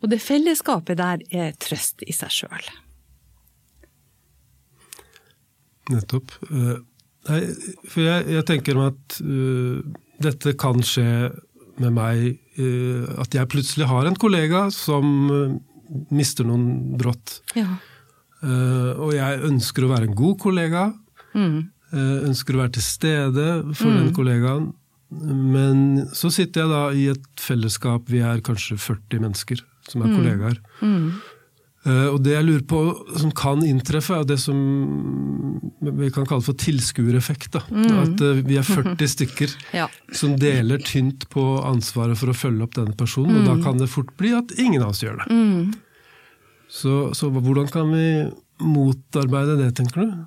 Og 0.00 0.08
det 0.12 0.20
fellesskapet 0.24 0.98
der 1.00 1.24
er 1.30 1.52
trøst 1.60 2.04
i 2.08 2.14
seg 2.16 2.32
sjøl. 2.32 2.70
Nettopp. 5.90 6.32
Eh, 6.48 6.76
nei, 7.28 7.40
for 7.90 8.04
jeg, 8.04 8.26
jeg 8.36 8.46
tenker 8.48 8.78
meg 8.78 8.94
at 8.94 9.18
uh, 9.24 9.80
dette 10.22 10.54
kan 10.60 10.80
skje 10.84 11.06
med 11.80 11.94
meg 11.96 12.24
uh, 12.60 13.08
At 13.22 13.32
jeg 13.32 13.48
plutselig 13.48 13.88
har 13.88 14.08
en 14.08 14.18
kollega 14.20 14.66
som 14.74 15.30
uh, 15.32 15.54
mister 16.14 16.46
noen 16.46 16.96
brått. 17.00 17.40
Ja. 17.58 17.66
og 18.40 19.10
jeg 19.12 19.40
ønsker 19.44 19.84
å 19.84 19.90
være 19.90 20.06
en 20.06 20.14
god 20.16 20.36
kollega. 20.40 20.84
Mm. 21.34 21.66
ønsker 22.30 22.56
å 22.56 22.60
være 22.62 22.72
til 22.76 22.84
stede 22.86 23.48
for 23.74 23.90
mm. 23.90 23.96
den 23.98 24.12
kollegaen. 24.14 24.68
Men 25.10 26.06
så 26.14 26.30
sitter 26.30 26.62
jeg 26.62 26.70
da 26.70 26.84
i 26.94 27.08
et 27.10 27.42
fellesskap, 27.42 28.06
vi 28.08 28.22
er 28.22 28.40
kanskje 28.46 28.78
40 28.78 29.24
mennesker 29.26 29.64
som 29.90 30.04
er 30.04 30.10
mm. 30.10 30.16
kollegaer. 30.16 30.62
Mm. 30.80 31.04
Uh, 31.80 32.10
og 32.12 32.18
det 32.20 32.34
jeg 32.34 32.44
lurer 32.44 32.64
på 32.68 32.78
som 33.16 33.30
kan 33.32 33.62
inntreffe, 33.64 34.18
er 34.20 34.26
det 34.28 34.36
som 34.42 34.58
vi 35.80 36.10
kan 36.12 36.26
kalle 36.28 36.44
for 36.44 36.58
tilskuereffekt. 36.60 37.56
Mm. 37.72 37.86
At 38.02 38.24
uh, 38.24 38.42
vi 38.44 38.58
er 38.60 38.66
40 38.68 39.12
stykker 39.14 39.54
ja. 39.78 39.86
som 40.12 40.34
deler 40.40 40.82
tynt 40.84 41.24
på 41.32 41.44
ansvaret 41.64 42.20
for 42.20 42.32
å 42.32 42.36
følge 42.36 42.66
opp 42.66 42.76
denne 42.76 42.96
personen. 42.98 43.32
Mm. 43.32 43.38
Og 43.40 43.48
da 43.48 43.54
mm. 43.56 43.62
kan 43.64 43.80
det 43.80 43.88
fort 43.92 44.12
bli 44.20 44.34
at 44.36 44.52
ingen 44.60 44.84
av 44.84 44.92
oss 44.92 45.00
gjør 45.04 45.22
det. 45.22 45.30
Mm. 45.32 45.70
Så, 46.70 46.98
så, 47.16 47.30
hvordan 47.32 47.70
kan 47.72 47.88
vi 47.90 48.04
motarbeide 48.60 49.56
det, 49.58 49.72
tenker 49.80 50.04
du? 50.04 50.20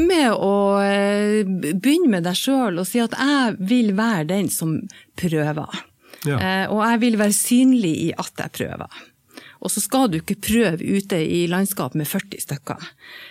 Med 0.00 0.34
å 0.34 0.56
uh, 0.82 1.70
begynne 1.70 2.16
med 2.16 2.26
deg 2.26 2.34
sjøl 2.38 2.82
og 2.82 2.90
si 2.90 2.98
at 3.02 3.14
jeg 3.14 3.54
vil 3.62 3.94
være 3.98 4.26
den 4.34 4.50
som 4.50 4.74
prøver. 5.18 5.86
Ja. 6.28 6.66
og 6.68 6.82
jeg 6.84 7.00
vil 7.00 7.14
være 7.16 7.32
synlig 7.32 7.94
i 8.02 8.08
at 8.12 8.42
jeg 8.42 8.52
prøver. 8.52 8.98
Og 9.60 9.72
så 9.72 9.82
skal 9.82 10.08
du 10.08 10.18
ikke 10.20 10.38
prøve 10.40 10.96
ute 10.96 11.18
i 11.20 11.42
landskap 11.50 11.94
med 11.98 12.08
40 12.08 12.40
stykker. 12.44 12.86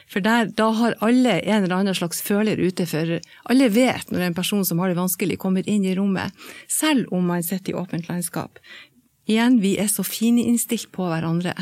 For 0.10 0.24
der, 0.26 0.52
da 0.54 0.70
har 0.78 0.98
alle 1.06 1.40
en 1.42 1.66
eller 1.66 1.80
annen 1.80 1.98
slags 1.98 2.22
føler 2.26 2.62
ute, 2.62 2.86
for 2.90 3.18
alle 3.50 3.70
vet 3.74 4.14
når 4.14 4.28
en 4.28 4.38
person 4.38 4.66
som 4.66 4.82
har 4.82 4.94
det 4.94 5.00
vanskelig, 5.00 5.40
kommer 5.42 5.66
inn 5.66 5.88
i 5.90 5.96
rommet, 5.98 6.36
selv 6.70 7.10
om 7.16 7.26
man 7.30 7.46
sitter 7.46 7.74
i 7.74 7.80
åpent 7.82 8.10
landskap. 8.12 8.62
Igjen, 9.30 9.60
vi 9.62 9.76
er 9.82 9.90
så 9.90 10.06
fininnstilt 10.06 10.90
på 10.94 11.06
hverandre. 11.10 11.54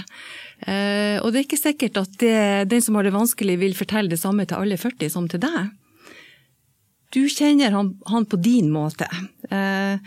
Eh, 0.63 1.19
og 1.19 1.31
det 1.31 1.41
er 1.41 1.47
ikke 1.47 1.59
sikkert 1.59 1.99
at 1.99 2.13
det, 2.21 2.37
den 2.71 2.83
som 2.83 2.95
har 2.95 3.07
det 3.07 3.15
vanskelig, 3.15 3.57
vil 3.63 3.75
fortelle 3.75 4.11
det 4.11 4.21
samme 4.21 4.47
til 4.47 4.59
alle 4.59 4.79
40 4.79 5.11
som 5.11 5.27
til 5.31 5.43
deg. 5.43 5.73
Du 7.15 7.23
kjenner 7.31 7.71
han, 7.71 7.93
han 8.07 8.27
på 8.27 8.39
din 8.43 8.67
måte. 8.71 9.07
Eh, 9.47 9.99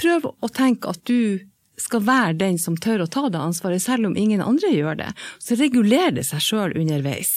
prøv 0.00 0.28
å 0.32 0.52
tenke 0.52 0.92
at 0.92 1.02
du 1.08 1.42
skal 1.80 2.02
være 2.04 2.36
den 2.40 2.58
som 2.60 2.76
tør 2.76 3.04
å 3.04 3.08
ta 3.10 3.26
det 3.32 3.40
ansvaret, 3.40 3.82
selv 3.82 4.10
om 4.10 4.16
ingen 4.18 4.42
andre 4.44 4.70
gjør 4.72 4.98
det. 5.00 5.08
Så 5.42 5.56
reguler 5.58 6.12
det 6.14 6.24
seg 6.28 6.44
sjøl 6.44 6.76
underveis, 6.78 7.32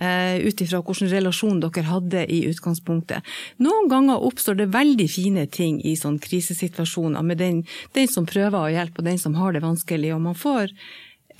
uh, 0.00 0.38
ut 0.38 0.62
ifra 0.62 0.82
hvilken 0.84 1.10
relasjon 1.12 1.60
dere 1.62 1.86
hadde 1.88 2.24
i 2.30 2.42
utgangspunktet. 2.50 3.26
Noen 3.62 3.90
ganger 3.92 4.24
oppstår 4.24 4.60
det 4.60 4.70
veldig 4.74 5.08
fine 5.10 5.46
ting 5.50 5.80
i 5.84 5.96
sånne 5.98 6.22
krisesituasjoner 6.22 7.26
med 7.26 7.42
den, 7.42 7.62
den 7.96 8.10
som 8.10 8.28
prøver 8.28 8.60
å 8.60 8.72
hjelpe 8.72 9.02
og 9.02 9.10
den 9.10 9.20
som 9.20 9.36
har 9.40 9.54
det 9.54 9.64
vanskelig, 9.64 10.14
og 10.14 10.26
man 10.30 10.38
får 10.38 10.72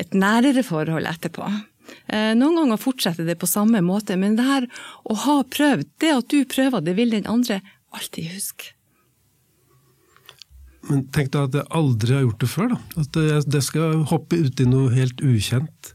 et 0.03 0.17
nærere 0.17 0.65
forhold 0.67 1.09
etterpå. 1.09 1.47
Uh, 2.11 2.33
noen 2.39 2.59
ganger 2.59 2.81
fortsetter 2.81 3.29
det 3.29 3.39
på 3.41 3.51
samme 3.51 3.83
måte, 3.87 4.19
men 4.19 4.37
det 4.39 4.49
her 4.49 4.69
å 5.07 5.19
ha 5.29 5.41
prøvd, 5.47 5.95
det 6.03 6.15
at 6.19 6.31
du 6.33 6.43
prøver, 6.49 6.83
det 6.85 6.99
vil 6.99 7.15
den 7.15 7.31
andre 7.31 7.63
alltid 7.95 8.33
huske. 8.35 8.75
Men 10.91 11.05
tenk 11.15 11.33
deg 11.35 11.49
at 11.49 11.59
jeg 11.61 11.71
aldri 11.79 12.17
har 12.17 12.25
gjort 12.27 12.43
det 12.43 12.51
før. 12.51 12.71
Da. 12.75 13.03
At 13.05 13.19
jeg, 13.23 13.49
det 13.55 13.65
skal 13.67 14.01
hoppe 14.11 14.41
uti 14.43 14.67
noe 14.69 14.91
helt 14.95 15.23
ukjent. 15.23 15.93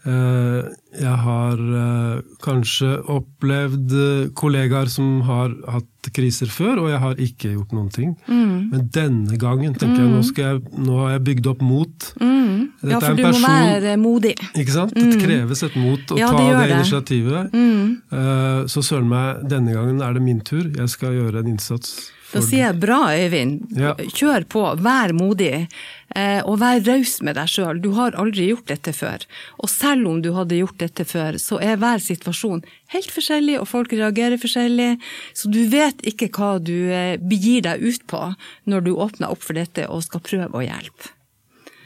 Eh, 0.00 0.60
jeg 0.96 1.16
har 1.22 1.58
eh, 1.60 2.20
kanskje 2.40 2.88
opplevd 3.12 3.92
eh, 3.92 4.28
kollegaer 4.32 4.88
som 4.88 5.18
har 5.28 5.52
hatt 5.68 6.08
kriser 6.16 6.48
før, 6.48 6.80
og 6.80 6.88
jeg 6.88 7.00
har 7.02 7.20
ikke 7.20 7.50
gjort 7.52 7.74
noen 7.76 7.90
ting. 7.92 8.14
Mm. 8.24 8.70
Men 8.70 8.86
denne 8.94 9.40
gangen 9.40 9.74
tenker 9.76 10.00
mm. 10.00 10.06
jeg 10.06 10.14
nå, 10.14 10.22
jeg 10.40 10.86
nå, 10.86 10.94
har 11.02 11.12
jeg 11.18 11.24
bygd 11.28 11.50
opp 11.52 11.64
mot. 11.64 12.08
Mm. 12.16 12.54
ja, 12.80 13.02
for 13.02 13.18
du 13.18 13.24
person, 13.26 13.44
må 13.44 13.52
være 13.52 13.98
modig. 14.00 14.32
Ikke 14.54 14.76
sant? 14.78 14.96
Det 14.96 15.04
mm. 15.10 15.20
kreves 15.20 15.64
et 15.68 15.76
mot 15.76 16.14
å 16.16 16.20
ja, 16.22 16.30
ta 16.32 16.46
det, 16.46 16.62
det 16.62 16.78
initiativet. 16.78 17.52
Mm. 17.52 18.64
Så 18.72 18.84
søren 18.86 19.10
meg, 19.10 19.44
denne 19.52 19.76
gangen 19.76 20.00
er 20.06 20.16
det 20.16 20.24
min 20.24 20.40
tur. 20.40 20.64
Jeg 20.64 20.96
skal 20.96 21.12
gjøre 21.18 21.44
en 21.44 21.52
innsats 21.52 22.08
da 22.30 22.42
sier 22.44 22.62
jeg 22.68 22.78
bra, 22.82 22.98
Øyvind. 23.16 23.72
Ja. 23.78 23.94
Kjør 23.98 24.46
på, 24.50 24.62
vær 24.82 25.14
modig. 25.16 25.66
Eh, 26.14 26.40
og 26.42 26.58
vær 26.62 26.80
raus 26.86 27.18
med 27.26 27.36
deg 27.38 27.50
sjøl. 27.50 27.80
Du 27.82 27.92
har 27.94 28.16
aldri 28.18 28.48
gjort 28.48 28.70
dette 28.70 28.94
før. 28.94 29.26
Og 29.62 29.70
selv 29.70 30.08
om 30.10 30.18
du 30.22 30.32
hadde 30.34 30.58
gjort 30.58 30.78
dette 30.82 31.06
før, 31.06 31.38
så 31.42 31.60
er 31.62 31.78
hver 31.82 32.02
situasjon 32.02 32.64
helt 32.94 33.14
forskjellig, 33.14 33.60
og 33.60 33.68
folk 33.70 33.94
reagerer 33.94 34.40
forskjellig. 34.42 34.92
Så 35.38 35.50
du 35.54 35.62
vet 35.70 36.02
ikke 36.06 36.30
hva 36.34 36.56
du 36.62 36.90
eh, 36.90 37.14
begir 37.18 37.66
deg 37.66 37.82
ut 37.82 38.06
på 38.10 38.24
når 38.70 38.86
du 38.86 38.92
åpner 38.96 39.30
opp 39.30 39.42
for 39.46 39.58
dette 39.58 39.86
og 39.90 40.04
skal 40.06 40.24
prøve 40.26 40.50
å 40.54 40.66
hjelpe. 40.66 41.14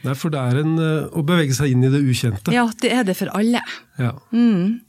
Nei, 0.05 0.13
for 0.13 0.33
det 0.33 0.41
er 0.41 0.61
en, 0.61 0.77
eh, 0.77 1.09
å 1.17 1.25
bevege 1.25 1.55
seg 1.57 1.73
inn 1.73 1.85
i 1.85 1.93
det 1.93 2.03
ukjente. 2.05 2.53
Ja, 2.53 2.67
det 2.81 2.93
er 2.93 3.05
det 3.07 3.17
for 3.17 3.33
alle. 3.37 3.61
Ja. 4.01 4.13
Mm. 4.33 4.81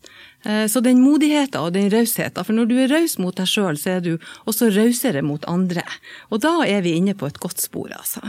Eh, 0.44 0.66
så 0.70 0.82
den 0.84 1.00
modigheten 1.02 1.60
og 1.60 1.72
den 1.74 1.88
rausheten, 1.92 2.44
for 2.44 2.56
når 2.56 2.68
du 2.70 2.76
er 2.82 2.92
raus 2.92 3.16
mot 3.22 3.36
deg 3.36 3.48
sjøl, 3.50 3.78
så 3.80 3.96
er 3.96 4.04
du 4.04 4.12
også 4.44 4.70
rausere 4.74 5.22
mot 5.26 5.46
andre. 5.50 5.84
Og 6.30 6.42
da 6.44 6.58
er 6.66 6.84
vi 6.86 6.96
inne 6.98 7.16
på 7.16 7.30
et 7.30 7.40
godt 7.42 7.62
spor, 7.62 7.90
altså. 7.96 8.22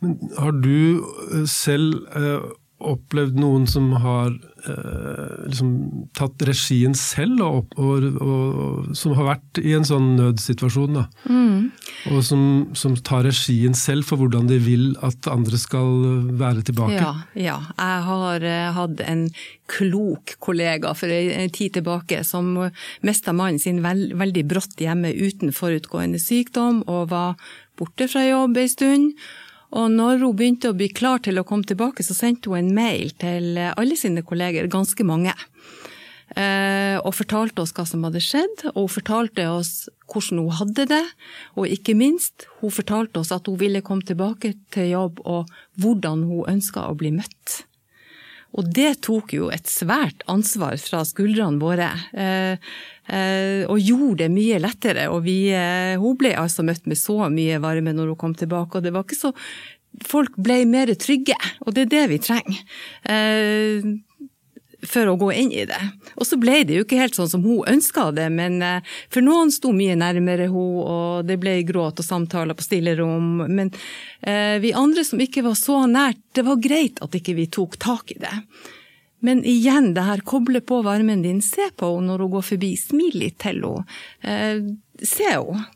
Men 0.00 0.16
har 0.38 0.56
du 0.64 1.04
eh, 1.30 1.46
selv 1.48 2.06
eh, 2.16 2.50
opplevd 2.80 3.36
noen 3.40 3.66
som 3.68 3.90
har 4.02 4.30
eh, 4.32 5.32
liksom, 5.46 5.72
tatt 6.16 6.42
regien 6.48 6.94
selv, 6.96 7.42
og, 7.44 7.74
og, 7.80 8.06
og, 8.24 8.90
som 8.96 9.14
har 9.18 9.28
vært 9.34 9.60
i 9.62 9.74
en 9.76 9.86
sånn 9.86 10.14
nødsituasjon. 10.18 11.02
Mm. 11.28 11.68
Og 12.10 12.22
som, 12.24 12.42
som, 12.78 12.96
tar 13.04 13.26
regien 13.28 13.76
selv 13.76 14.08
for 14.08 14.20
hvordan 14.20 14.48
de 14.50 14.58
vil 14.64 14.86
at 15.06 15.28
andre 15.30 15.60
skal 15.60 15.92
være 16.40 16.64
tilbake. 16.70 16.98
Ja, 16.98 17.12
ja. 17.34 17.58
jeg 17.76 18.06
har 18.08 18.46
uh, 18.46 18.70
hatt 18.78 19.04
en 19.04 19.26
klok 19.70 20.36
kollega 20.42 20.94
for 20.98 21.12
en 21.12 21.52
tid 21.54 21.76
tilbake 21.78 22.24
som 22.26 22.56
mista 23.06 23.34
mannen 23.36 23.60
sin 23.62 23.84
veld, 23.84 24.16
veldig 24.18 24.46
brått 24.50 24.80
hjemme 24.82 25.12
uten 25.14 25.54
forutgående 25.54 26.20
sykdom, 26.22 26.82
og 26.90 27.12
var 27.12 27.38
borte 27.80 28.08
fra 28.10 28.26
jobb 28.26 28.58
ei 28.60 28.68
stund. 28.70 29.14
Og 29.70 29.86
når 29.94 30.24
hun 30.24 30.36
begynte 30.36 30.72
å 30.72 30.76
bli 30.76 30.88
klar 30.90 31.22
til 31.22 31.38
å 31.38 31.46
komme 31.46 31.68
tilbake, 31.68 32.02
så 32.02 32.16
sendte 32.16 32.50
hun 32.50 32.58
en 32.58 32.74
mail 32.74 33.12
til 33.20 33.58
alle 33.70 33.98
sine 33.98 34.24
kolleger, 34.26 34.66
ganske 34.70 35.06
mange, 35.06 35.34
eh, 36.34 36.98
og 36.98 37.14
fortalte 37.14 37.62
oss 37.62 37.74
hva 37.76 37.86
som 37.86 38.02
hadde 38.06 38.22
skjedd, 38.24 38.66
og 38.72 38.82
hun 38.82 38.94
fortalte 38.96 39.46
oss 39.50 39.88
hvordan 40.10 40.42
hun 40.42 40.58
hadde 40.58 40.88
det, 40.90 41.04
og 41.54 41.70
ikke 41.70 41.94
minst, 41.94 42.48
hun 42.60 42.74
fortalte 42.74 43.22
oss 43.22 43.30
at 43.34 43.46
hun 43.46 43.60
ville 43.62 43.84
komme 43.86 44.06
tilbake 44.06 44.56
til 44.74 44.90
jobb, 44.90 45.22
og 45.22 45.50
hvordan 45.78 46.26
hun 46.26 46.48
ønska 46.58 46.88
å 46.90 46.98
bli 46.98 47.14
møtt. 47.14 47.60
Og 48.58 48.66
det 48.74 48.96
tok 49.06 49.34
jo 49.36 49.50
et 49.54 49.68
svært 49.70 50.24
ansvar 50.30 50.78
fra 50.82 51.04
skuldrene 51.06 51.62
våre, 51.62 51.90
eh, 52.12 52.58
eh, 53.06 53.62
og 53.70 53.78
gjorde 53.78 54.24
det 54.24 54.30
mye 54.34 54.58
lettere. 54.62 55.08
Og 55.14 55.22
vi, 55.26 55.52
eh, 55.54 55.96
hun 56.00 56.18
ble 56.18 56.34
altså 56.34 56.66
møtt 56.66 56.86
med 56.90 56.98
så 56.98 57.30
mye 57.30 57.60
varme 57.62 57.94
når 57.94 58.14
hun 58.14 58.20
kom 58.20 58.34
tilbake, 58.34 58.76
og 58.76 58.82
det 58.82 58.94
var 58.94 59.06
ikke 59.06 59.22
så 59.28 59.34
Folk 60.06 60.36
ble 60.38 60.60
mer 60.70 60.86
trygge, 60.94 61.34
og 61.66 61.74
det 61.74 61.88
er 61.88 61.90
det 61.90 62.02
vi 62.12 62.18
trenger 62.22 62.60
for 64.86 65.10
å 65.10 65.16
gå 65.20 65.30
inn 65.36 65.52
i 65.52 65.64
det. 65.68 65.80
Og 66.16 66.26
så 66.28 66.38
ble 66.40 66.62
det 66.66 66.78
jo 66.78 66.84
ikke 66.86 67.00
helt 67.00 67.16
sånn 67.18 67.30
som 67.30 67.44
hun 67.44 67.66
ønska 67.68 68.08
det, 68.16 68.28
men 68.32 68.60
eh, 68.64 68.90
for 69.12 69.24
noen 69.24 69.52
sto 69.54 69.72
mye 69.76 69.96
nærmere 69.98 70.48
hun, 70.52 70.82
og 70.84 71.28
det 71.28 71.38
ble 71.42 71.58
gråt 71.68 72.00
og 72.00 72.06
samtaler 72.06 72.56
på 72.56 72.66
stillerom. 72.66 73.44
Men 73.46 73.72
eh, 74.20 74.58
vi 74.62 74.74
andre 74.76 75.04
som 75.06 75.20
ikke 75.22 75.44
var 75.46 75.58
så 75.60 75.82
nært, 75.90 76.22
det 76.36 76.46
var 76.48 76.62
greit 76.62 77.02
at 77.04 77.16
ikke 77.16 77.36
vi 77.38 77.48
tok 77.52 77.78
tak 77.82 78.14
i 78.16 78.20
det. 78.22 78.36
Men 79.20 79.42
igjen, 79.44 79.92
det 79.96 80.06
her 80.06 80.22
koble 80.24 80.62
på 80.64 80.80
varmen 80.86 81.24
din, 81.26 81.42
se 81.44 81.68
på 81.76 81.90
henne 81.94 82.08
når 82.08 82.24
hun 82.24 82.36
går 82.38 82.46
forbi, 82.54 82.70
smil 82.80 83.18
litt 83.20 83.40
til 83.44 83.60
henne. 83.66 83.84
Eh, 84.24 85.04
se 85.04 85.28
henne. 85.28 85.66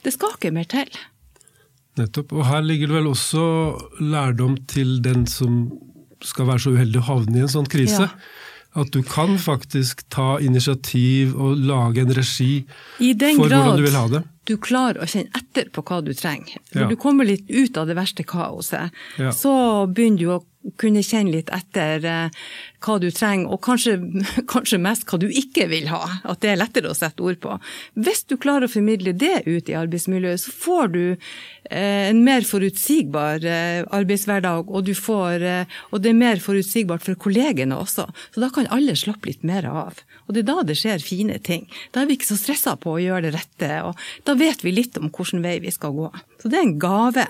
Det 0.00 0.12
skal 0.14 0.36
ikke 0.36 0.52
mer 0.56 0.68
til. 0.68 0.88
Nettopp. 2.00 2.32
Og 2.36 2.46
her 2.48 2.62
ligger 2.64 2.88
det 2.88 2.96
vel 3.00 3.08
også 3.10 3.42
lærdom 4.00 4.56
til 4.70 5.00
den 5.04 5.26
som 5.28 5.66
skal 6.24 6.48
være 6.48 6.64
så 6.64 6.74
uheldig 6.76 7.00
å 7.00 7.08
havne 7.08 7.40
i 7.40 7.42
en 7.44 7.52
sånn 7.52 7.68
krise. 7.70 8.06
Ja. 8.06 8.36
At 8.78 8.92
du 8.94 9.00
kan 9.02 9.34
faktisk 9.38 10.04
ta 10.14 10.36
initiativ 10.38 11.32
og 11.34 11.58
lage 11.58 12.04
en 12.04 12.12
regi 12.14 12.52
for 13.00 13.40
hvordan 13.40 13.80
du 13.80 13.82
vil 13.82 13.96
ha 13.98 14.04
det. 14.06 14.20
I 14.20 14.22
den 14.22 14.22
grad 14.22 14.28
du 14.50 14.56
klarer 14.58 15.02
å 15.02 15.08
kjenne 15.10 15.30
etter 15.36 15.68
på 15.74 15.82
hva 15.86 16.00
du 16.02 16.12
trenger. 16.16 16.58
Når 16.74 16.82
ja. 16.82 16.88
du 16.90 16.96
kommer 16.98 17.28
litt 17.28 17.50
ut 17.50 17.76
av 17.78 17.90
det 17.90 17.96
verste 17.98 18.24
kaoset, 18.26 18.94
ja. 19.20 19.32
så 19.36 19.52
begynner 19.90 20.22
du 20.22 20.32
å 20.34 20.40
kunne 20.80 21.02
kjenne 21.04 21.32
litt 21.32 21.50
etter 21.54 22.04
eh, 22.04 22.40
hva 22.84 22.96
du 23.00 23.08
trenger, 23.12 23.48
og 23.52 23.62
kanskje, 23.64 23.96
kanskje, 24.52 24.80
mest 24.82 25.06
hva 25.08 25.20
du 25.20 25.26
ikke 25.28 25.68
vil 25.70 25.88
ha. 25.92 26.02
At 26.28 26.42
det 26.44 26.52
er 26.52 26.60
lettere 26.60 26.92
å 26.92 26.96
sette 26.96 27.24
ord 27.24 27.40
på. 27.40 27.56
Hvis 28.00 28.26
du 28.28 28.36
klarer 28.40 28.68
å 28.68 28.72
formidle 28.72 29.14
det 29.16 29.42
ut 29.48 29.70
i 29.70 29.78
arbeidsmiljøet, 29.78 30.42
så 30.44 30.52
får 30.52 30.92
du 30.92 31.02
eh, 31.08 32.10
en 32.10 32.22
mer 32.26 32.44
forutsigbar 32.48 33.46
eh, 33.48 33.80
arbeidshverdag, 33.88 34.68
og, 34.68 34.92
får, 35.00 35.46
og 35.90 36.04
det 36.04 36.12
er 36.12 36.20
mer 36.20 36.44
forutsigbart 36.44 37.04
for 37.06 37.20
kollegene 37.20 37.78
også. 37.80 38.08
Så 38.34 38.44
da 38.44 38.50
kan 38.52 38.68
alle 38.74 38.96
slappe 38.98 39.30
litt 39.30 39.46
mer 39.46 39.68
av. 39.70 40.04
Og 40.26 40.36
det 40.36 40.44
er 40.44 40.50
da 40.52 40.66
det 40.66 40.76
skjer 40.78 41.02
fine 41.04 41.40
ting. 41.42 41.64
Da 41.94 42.02
er 42.02 42.10
vi 42.10 42.18
ikke 42.18 42.32
så 42.32 42.38
stressa 42.40 42.76
på 42.80 42.94
å 42.94 43.02
gjøre 43.02 43.28
det 43.28 43.36
rette, 43.38 43.72
og 43.88 43.98
da 44.28 44.36
vet 44.38 44.64
vi 44.66 44.76
litt 44.76 44.98
om 45.00 45.08
hvilken 45.08 45.42
vei 45.44 45.56
vi 45.64 45.72
skal 45.74 45.96
gå. 45.96 46.10
Så 46.40 46.48
det 46.52 46.60
er 46.60 46.68
en 46.68 46.78
gave 46.80 47.26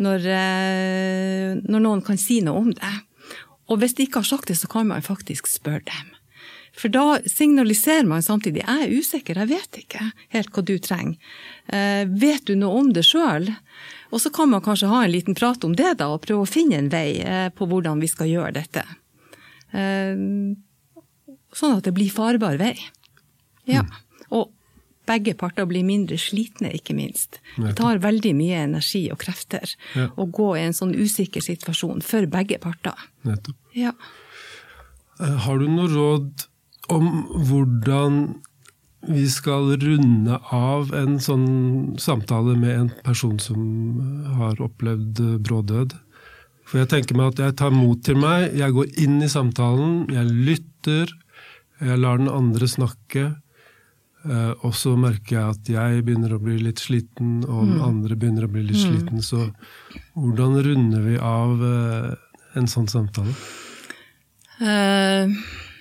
når, 0.00 0.26
eh, 0.26 1.60
når, 1.60 1.84
noen 1.84 2.02
kan 2.04 2.20
si 2.20 2.40
noe 2.44 2.62
om 2.62 2.72
det. 2.72 2.94
Og 3.70 3.80
hvis 3.80 3.94
de 3.96 4.06
ikke 4.06 4.22
har 4.22 4.30
sagt 4.30 4.48
det, 4.48 4.58
så 4.60 4.70
kan 4.70 4.88
man 4.88 5.04
faktisk 5.04 5.50
spørre 5.50 5.84
dem. 5.88 6.10
For 6.72 6.88
da 6.88 7.18
signaliserer 7.28 8.06
man 8.08 8.24
samtidig 8.24 8.62
jeg 8.62 8.84
er 8.86 8.92
usikker, 8.96 9.38
jeg 9.42 9.50
vet 9.50 9.78
ikke 9.82 10.06
helt 10.32 10.52
hva 10.54 10.64
du 10.64 10.74
trenger. 10.80 11.34
Eh, 11.68 12.04
vet 12.08 12.46
du 12.48 12.54
noe 12.56 12.80
om 12.80 12.92
det 12.96 13.04
sjøl? 13.04 13.50
Og 14.12 14.20
så 14.20 14.32
kan 14.32 14.50
man 14.52 14.64
kanskje 14.64 14.88
ha 14.88 15.02
en 15.04 15.12
liten 15.12 15.36
prat 15.36 15.64
om 15.64 15.76
det, 15.76 15.98
da, 16.00 16.08
og 16.12 16.24
prøve 16.24 16.46
å 16.46 16.48
finne 16.48 16.80
en 16.80 16.90
vei 16.92 17.20
eh, 17.20 17.48
på 17.52 17.68
hvordan 17.68 18.00
vi 18.00 18.08
skal 18.08 18.30
gjøre 18.30 18.56
dette. 18.56 18.84
Eh, 19.72 20.16
sånn 21.52 21.76
at 21.76 21.84
det 21.84 21.94
blir 21.96 22.12
farbar 22.12 22.56
vei. 22.60 22.74
Ja. 23.68 23.84
Og 23.84 24.11
begge 25.12 25.34
parter 25.38 25.68
blir 25.70 25.84
mindre 25.86 26.16
slitne, 26.20 26.72
ikke 26.78 26.96
minst. 26.96 27.38
Det 27.60 27.74
tar 27.78 28.00
veldig 28.02 28.32
mye 28.38 28.62
energi 28.66 29.04
og 29.12 29.20
krefter 29.22 29.74
Ja. 29.94 30.08
å 30.16 30.26
gå 30.30 30.50
i 30.58 30.64
en 30.66 30.72
sånn 30.76 30.94
usikker 30.96 31.44
situasjon 31.44 32.02
for 32.02 32.26
begge 32.26 32.58
parter. 32.62 32.96
Nettopp. 33.28 33.56
Ja. 33.76 33.92
Eh, 35.20 35.36
Har 35.46 35.58
du 35.58 35.68
noe 35.68 35.88
råd 35.92 36.46
om 36.90 37.10
hvordan 37.46 38.40
vi 39.08 39.24
skal 39.26 39.72
runde 39.82 40.36
av 40.54 40.92
en 40.94 41.16
sånn 41.18 41.98
samtale 41.98 42.54
med 42.58 42.70
en 42.78 42.90
person 43.04 43.38
som 43.42 43.64
har 44.38 44.54
opplevd 44.62 45.18
brådød? 45.42 45.96
For 46.64 46.78
jeg 46.78 46.88
tenker 46.92 47.16
meg 47.18 47.32
at 47.34 47.42
jeg 47.42 47.56
tar 47.58 47.70
mot 47.74 48.00
til 48.06 48.16
meg, 48.22 48.54
jeg 48.56 48.72
går 48.72 48.92
inn 49.02 49.18
i 49.22 49.28
samtalen, 49.28 50.06
jeg 50.14 50.24
lytter, 50.46 51.10
jeg 51.82 51.98
lar 51.98 52.18
den 52.22 52.30
andre 52.30 52.68
snakke. 52.70 53.24
Eh, 54.24 54.52
Og 54.62 54.74
så 54.78 54.94
merker 54.98 55.36
jeg 55.36 55.56
at 55.56 55.72
jeg 55.74 56.04
begynner 56.06 56.36
å 56.36 56.42
bli 56.42 56.58
litt 56.62 56.82
sliten, 56.82 57.42
og 57.46 57.66
mm. 57.72 57.80
andre 57.86 58.18
begynner 58.18 58.46
å 58.46 58.52
bli 58.52 58.66
litt 58.68 58.82
sliten. 58.82 59.22
Så 59.24 59.48
hvordan 60.14 60.60
runder 60.66 61.04
vi 61.06 61.18
av 61.18 61.62
uh, 61.62 62.14
en 62.58 62.70
sånn 62.70 62.88
samtale? 62.90 63.34
Uh, 64.62 65.32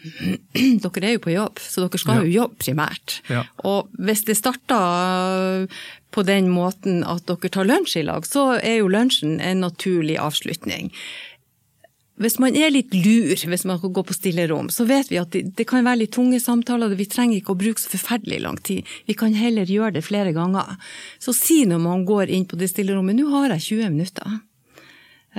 dere 0.83 1.07
er 1.07 1.17
jo 1.17 1.24
på 1.24 1.33
jobb, 1.36 1.60
så 1.62 1.86
dere 1.86 2.01
skal 2.01 2.21
Ja. 2.21 2.24
jo 2.25 2.36
jobbe 2.41 2.62
primært. 2.63 3.19
Ja. 3.29 3.43
Og 3.67 3.91
hvis 4.00 4.25
det 4.25 4.38
starter 4.39 5.67
på 6.12 6.24
den 6.27 6.50
måten 6.51 7.03
at 7.07 7.25
dere 7.29 7.51
tar 7.51 7.67
lunsj 7.67 8.00
i 8.01 8.07
lag, 8.07 8.25
så 8.27 8.57
er 8.60 8.81
jo 8.81 8.91
lunsjen 8.91 9.39
en 9.39 9.62
naturlig 9.63 10.17
avslutning. 10.19 10.91
Hvis 12.20 12.38
man 12.44 12.58
er 12.60 12.74
litt 12.74 12.94
lur, 12.94 13.34
hvis 13.34 13.63
man 13.65 13.80
kan 13.82 13.94
gå 13.96 14.03
på 14.06 14.13
stillerom, 14.13 14.68
så 14.70 14.86
vet 14.89 15.10
vi 15.10 15.20
at 15.22 15.32
det, 15.34 15.56
det 15.58 15.65
kan 15.70 15.86
være 15.86 16.03
litt 16.03 16.13
tunge 16.13 16.41
samtaler. 16.44 16.94
Vi 17.00 17.08
trenger 17.10 17.39
ikke 17.39 17.56
å 17.56 17.62
bruke 17.62 17.82
så 17.82 17.94
forferdelig 17.94 18.41
lang 18.44 18.60
tid. 18.62 18.89
Vi 19.08 19.15
kan 19.18 19.34
heller 19.34 19.70
gjøre 19.70 19.96
det 19.98 20.06
flere 20.06 20.34
ganger. 20.36 20.75
Så 21.24 21.34
si 21.38 21.63
når 21.65 21.82
man 21.82 22.06
går 22.06 22.30
inn 22.30 22.46
på 22.46 22.60
det 22.60 22.70
stillerommet 22.74 23.18
'nå 23.18 23.30
har 23.32 23.56
jeg 23.56 23.68
20 23.82 23.96
minutter', 23.96 24.41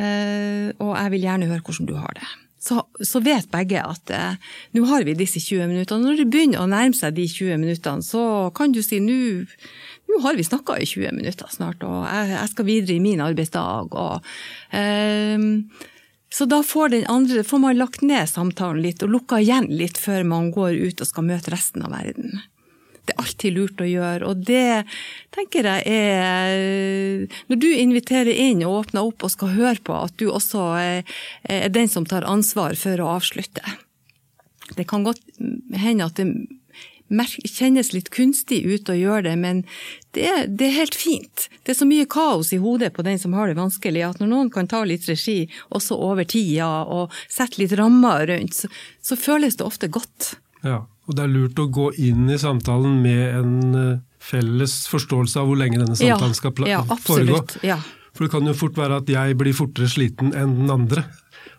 uh, 0.00 0.68
og 0.80 0.96
jeg 0.96 1.12
vil 1.12 1.28
gjerne 1.28 1.50
høre 1.52 1.62
hvordan 1.66 1.90
du 1.92 1.94
har 2.00 2.16
det. 2.18 2.30
Så, 2.62 2.78
så 3.02 3.18
vet 3.18 3.50
begge 3.50 3.80
at 3.82 4.10
eh, 4.14 4.36
nå 4.78 4.84
har 4.86 5.02
vi 5.02 5.16
disse 5.18 5.40
20 5.42 5.66
minuttene. 5.66 6.04
Når 6.06 6.20
det 6.20 6.28
begynner 6.30 6.62
å 6.62 6.68
nærme 6.70 6.94
seg 6.94 7.16
de 7.16 7.24
20 7.26 7.58
minuttene, 7.58 8.06
så 8.06 8.52
kan 8.54 8.70
du 8.70 8.78
si 8.86 9.00
nå 9.02 10.20
har 10.22 10.38
vi 10.38 10.44
snakka 10.46 10.76
i 10.78 10.86
20 10.86 11.16
minutter 11.16 11.50
snart, 11.50 11.82
og 11.82 12.04
jeg, 12.06 12.30
jeg 12.36 12.50
skal 12.52 12.68
videre 12.68 12.94
i 12.94 13.02
min 13.02 13.22
arbeidsdag. 13.24 13.96
Og, 13.98 14.30
ehm, 14.78 15.48
så 16.32 16.46
da 16.48 16.62
får, 16.64 16.88
den 16.88 17.06
andre, 17.12 17.44
får 17.44 17.58
man 17.58 17.76
lagt 17.76 18.02
ned 18.02 18.28
samtalen 18.28 18.80
litt 18.82 19.02
og 19.04 19.12
lukka 19.12 19.42
igjen 19.42 19.68
litt 19.68 20.00
før 20.00 20.24
man 20.24 20.48
går 20.54 20.78
ut 20.80 21.04
og 21.04 21.08
skal 21.10 21.26
møte 21.28 21.52
resten 21.52 21.84
av 21.84 21.92
verden. 21.92 22.40
Det 23.02 23.12
er 23.12 23.20
alltid 23.20 23.56
lurt 23.56 23.82
å 23.82 23.88
gjøre, 23.88 24.28
og 24.30 24.44
det 24.46 24.84
tenker 25.34 25.66
jeg 25.66 25.82
er 25.90 27.40
Når 27.50 27.58
du 27.58 27.66
inviterer 27.74 28.30
inn 28.30 28.62
og 28.62 28.84
åpner 28.84 29.08
opp 29.10 29.26
og 29.26 29.32
skal 29.34 29.56
høre 29.56 29.82
på, 29.82 29.96
at 30.06 30.14
du 30.22 30.28
også 30.30 30.66
er, 30.78 31.16
den 31.74 31.90
som 31.90 32.06
tar 32.06 32.28
ansvar 32.30 32.78
for 32.78 33.02
å 33.02 33.10
avslutte. 33.18 33.64
Det 34.78 34.86
kan 34.88 35.04
godt 35.04 35.20
hende 35.76 36.06
at 36.06 36.16
det 36.16 36.30
kjennes 37.12 37.92
litt 37.92 38.10
kunstig 38.14 38.62
ut 38.66 38.88
å 38.90 38.96
gjøre 38.96 39.22
det, 39.28 39.34
men 39.40 39.62
det 40.16 40.26
er, 40.28 40.46
det 40.48 40.66
er 40.68 40.76
helt 40.80 40.96
fint. 40.98 41.46
Det 41.64 41.74
er 41.74 41.78
så 41.78 41.88
mye 41.88 42.08
kaos 42.10 42.52
i 42.52 42.60
hodet 42.62 42.92
på 42.96 43.04
den 43.06 43.18
som 43.20 43.36
har 43.38 43.48
det 43.48 43.58
vanskelig, 43.60 44.02
at 44.08 44.20
når 44.20 44.30
noen 44.32 44.50
kan 44.52 44.68
ta 44.68 44.82
litt 44.88 45.06
regi, 45.08 45.46
også 45.72 45.96
over 45.96 46.24
tida, 46.28 46.70
og 46.84 47.12
sette 47.32 47.62
litt 47.62 47.74
rammer 47.78 48.26
rundt, 48.32 48.56
så, 48.64 48.70
så 49.04 49.18
føles 49.20 49.56
det 49.60 49.66
ofte 49.68 49.88
godt. 49.92 50.34
Ja, 50.64 50.82
og 51.08 51.16
det 51.18 51.24
er 51.24 51.32
lurt 51.32 51.58
å 51.58 51.68
gå 51.72 51.88
inn 51.98 52.28
i 52.30 52.38
samtalen 52.38 53.00
med 53.02 53.24
en 53.40 53.56
eh, 53.78 53.98
felles 54.22 54.84
forståelse 54.92 55.40
av 55.40 55.48
hvor 55.50 55.58
lenge 55.58 55.80
denne 55.80 55.98
samtalen 55.98 56.36
skal 56.38 56.54
pla- 56.54 56.70
ja, 56.70 56.84
foregå. 57.02 57.40
Ja. 57.66 57.80
For 58.12 58.26
det 58.26 58.34
kan 58.34 58.46
jo 58.46 58.54
fort 58.54 58.76
være 58.78 59.00
at 59.02 59.08
jeg 59.10 59.36
blir 59.40 59.56
fortere 59.56 59.88
sliten 59.90 60.34
enn 60.36 60.54
den 60.60 60.70
andre, 60.70 61.06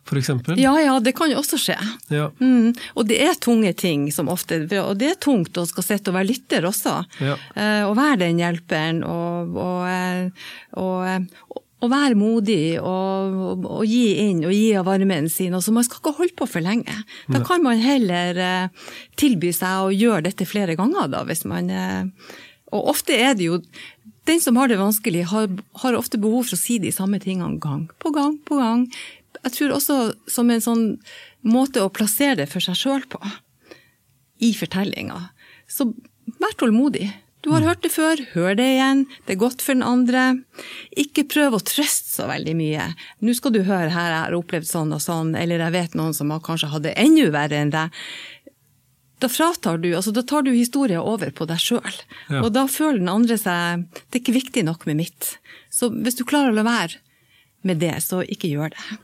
f.eks. 0.03 0.29
ja, 0.59 0.73
ja, 0.81 0.99
det 0.99 1.13
kan 1.15 1.31
jo 1.31 1.39
også 1.39 1.59
skje. 1.61 1.77
Ja. 2.11 2.29
Mm, 2.39 2.73
og 2.93 3.07
det 3.07 3.21
er 3.23 3.39
tunge 3.39 3.71
ting 3.77 4.09
som 4.11 4.29
ofte 4.31 4.59
Og 4.83 4.97
det 4.99 5.09
er 5.13 5.19
tungt 5.21 5.57
å 5.57 5.65
skal 5.69 5.85
sitte 5.85 6.11
og 6.11 6.17
være 6.17 6.31
lytter 6.33 6.67
også. 6.67 6.97
Ja. 7.23 7.37
Eh, 7.55 7.83
og 7.87 7.95
være 7.97 8.25
den 8.25 8.41
hjelperen 8.41 9.03
og, 9.07 9.55
og, 9.55 9.87
og, 9.87 10.83
og, 10.83 11.07
eh, 11.07 11.61
og 11.83 11.91
være 11.91 12.15
modig 12.15 12.77
og, 12.79 13.39
og, 13.47 13.65
og 13.79 13.83
gi 13.87 14.05
inn 14.23 14.43
og 14.47 14.53
gi 14.55 14.69
av 14.79 14.87
varmen 14.87 15.27
sin. 15.31 15.55
Altså, 15.55 15.73
man 15.75 15.85
skal 15.87 15.99
ikke 15.99 16.15
holde 16.19 16.37
på 16.39 16.47
for 16.47 16.63
lenge. 16.63 16.95
Da 17.31 17.43
kan 17.43 17.63
man 17.65 17.81
heller 17.83 18.39
eh, 18.39 18.85
tilby 19.19 19.51
seg 19.55 19.89
å 19.89 19.91
gjøre 19.93 20.29
dette 20.29 20.47
flere 20.47 20.77
ganger, 20.79 21.11
da, 21.11 21.25
hvis 21.27 21.43
man 21.49 21.71
eh, 21.71 22.05
Og 22.73 22.87
ofte 22.95 23.13
er 23.13 23.35
det 23.37 23.49
jo 23.49 23.59
den 24.25 24.39
som 24.39 24.55
har 24.55 24.71
det 24.71 24.79
vanskelig, 24.79 25.25
har, 25.33 25.49
har 25.83 25.97
ofte 25.99 26.17
behov 26.17 26.47
for 26.47 26.55
å 26.55 26.61
si 26.61 26.79
de 26.79 26.93
samme 26.95 27.19
tingene 27.19 27.59
gang 27.59 27.89
på 27.99 28.13
gang 28.15 28.37
på 28.47 28.55
gang. 28.61 28.87
Jeg 29.43 29.55
tror 29.57 29.75
også 29.75 29.97
som 30.31 30.51
en 30.51 30.63
sånn 30.63 30.85
måte 31.43 31.83
å 31.83 31.91
plassere 31.91 32.43
det 32.43 32.49
for 32.51 32.63
seg 32.63 32.79
sjøl 32.79 33.03
på, 33.11 33.19
i 34.43 34.53
fortellinga. 34.55 35.19
Så 35.69 35.91
vær 36.39 36.55
tålmodig. 36.59 37.09
Du 37.43 37.49
har 37.51 37.65
hørt 37.65 37.81
det 37.83 37.91
før, 37.91 38.21
hør 38.31 38.55
det 38.55 38.65
igjen. 38.77 39.01
Det 39.27 39.33
er 39.35 39.41
godt 39.41 39.63
for 39.63 39.75
den 39.75 39.83
andre. 39.83 40.21
Ikke 40.95 41.25
prøv 41.27 41.57
å 41.57 41.63
trøste 41.63 42.13
så 42.13 42.27
veldig 42.29 42.53
mye. 42.55 42.85
Nå 43.19 43.35
skal 43.35 43.51
du 43.51 43.65
høre 43.67 43.91
her, 43.91 44.13
jeg 44.13 44.21
har 44.21 44.37
opplevd 44.37 44.69
sånn 44.69 44.95
og 44.95 45.03
sånn, 45.03 45.33
eller 45.35 45.59
jeg 45.65 45.75
vet 45.75 45.97
noen 45.99 46.15
som 46.15 46.31
har 46.31 46.39
kanskje 46.45 46.71
hadde 46.71 46.87
det 46.87 46.95
enda 47.03 47.27
verre 47.35 47.59
enn 47.59 47.73
deg. 47.73 47.99
Da 49.23 49.29
fratar 49.31 49.81
du, 49.83 49.89
altså 49.95 50.11
da 50.15 50.23
tar 50.27 50.47
du 50.47 50.53
historien 50.55 51.03
over 51.03 51.31
på 51.35 51.47
deg 51.47 51.59
sjøl. 51.59 51.99
Ja. 52.31 52.45
Og 52.45 52.53
da 52.55 52.63
føler 52.71 53.03
den 53.03 53.11
andre 53.11 53.37
seg 53.39 53.85
Det 53.91 54.17
er 54.17 54.23
ikke 54.23 54.39
viktig 54.39 54.63
nok 54.67 54.87
med 54.87 55.01
mitt. 55.03 55.35
Så 55.71 55.91
hvis 55.91 56.19
du 56.19 56.23
klarer 56.27 56.51
å 56.51 56.57
la 56.57 56.63
være 56.67 57.03
med 57.67 57.83
det, 57.83 57.95
så 58.03 58.23
ikke 58.23 58.51
gjør 58.51 58.71
det. 58.75 58.99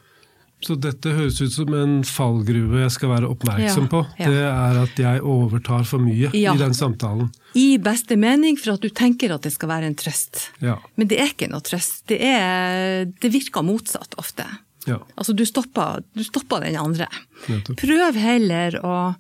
Så 0.62 0.76
dette 0.76 1.14
høres 1.16 1.38
ut 1.40 1.54
som 1.56 1.72
en 1.74 2.02
fallgruve 2.04 2.82
jeg 2.82 2.92
skal 2.92 3.10
være 3.14 3.30
oppmerksom 3.32 3.86
Ja, 3.86 3.90
på. 3.94 4.02
ja. 4.20 4.26
Det 4.28 4.42
er 4.44 4.80
at 4.82 4.98
jeg 5.00 5.22
overtar 5.24 5.86
for 5.88 6.00
mye 6.04 6.32
Ja. 6.36 6.52
i 6.54 6.58
den 6.60 6.74
samtalen. 6.76 7.30
I 7.56 7.78
beste 7.78 8.18
mening 8.20 8.58
for 8.60 8.74
at 8.74 8.82
du 8.84 8.90
tenker 8.90 9.32
at 9.34 9.42
det 9.48 9.54
skal 9.56 9.70
være 9.72 9.88
en 9.88 9.96
trøst. 9.96 10.50
Ja. 10.62 10.76
Men 10.98 11.08
det 11.08 11.20
er 11.20 11.32
ikke 11.32 11.48
noe 11.50 11.62
trøst. 11.64 12.04
Det, 12.12 12.20
er, 12.22 13.06
det 13.06 13.32
virker 13.32 13.64
motsatt 13.64 14.16
ofte. 14.20 14.46
ja. 14.86 15.00
Altså 15.16 15.34
du 15.36 15.46
stopper, 15.46 16.04
du 16.16 16.24
stopper 16.24 16.60
den 16.68 16.76
andre. 16.76 17.08
Prøv 17.80 18.16
heller 18.20 18.80
å, 18.84 19.16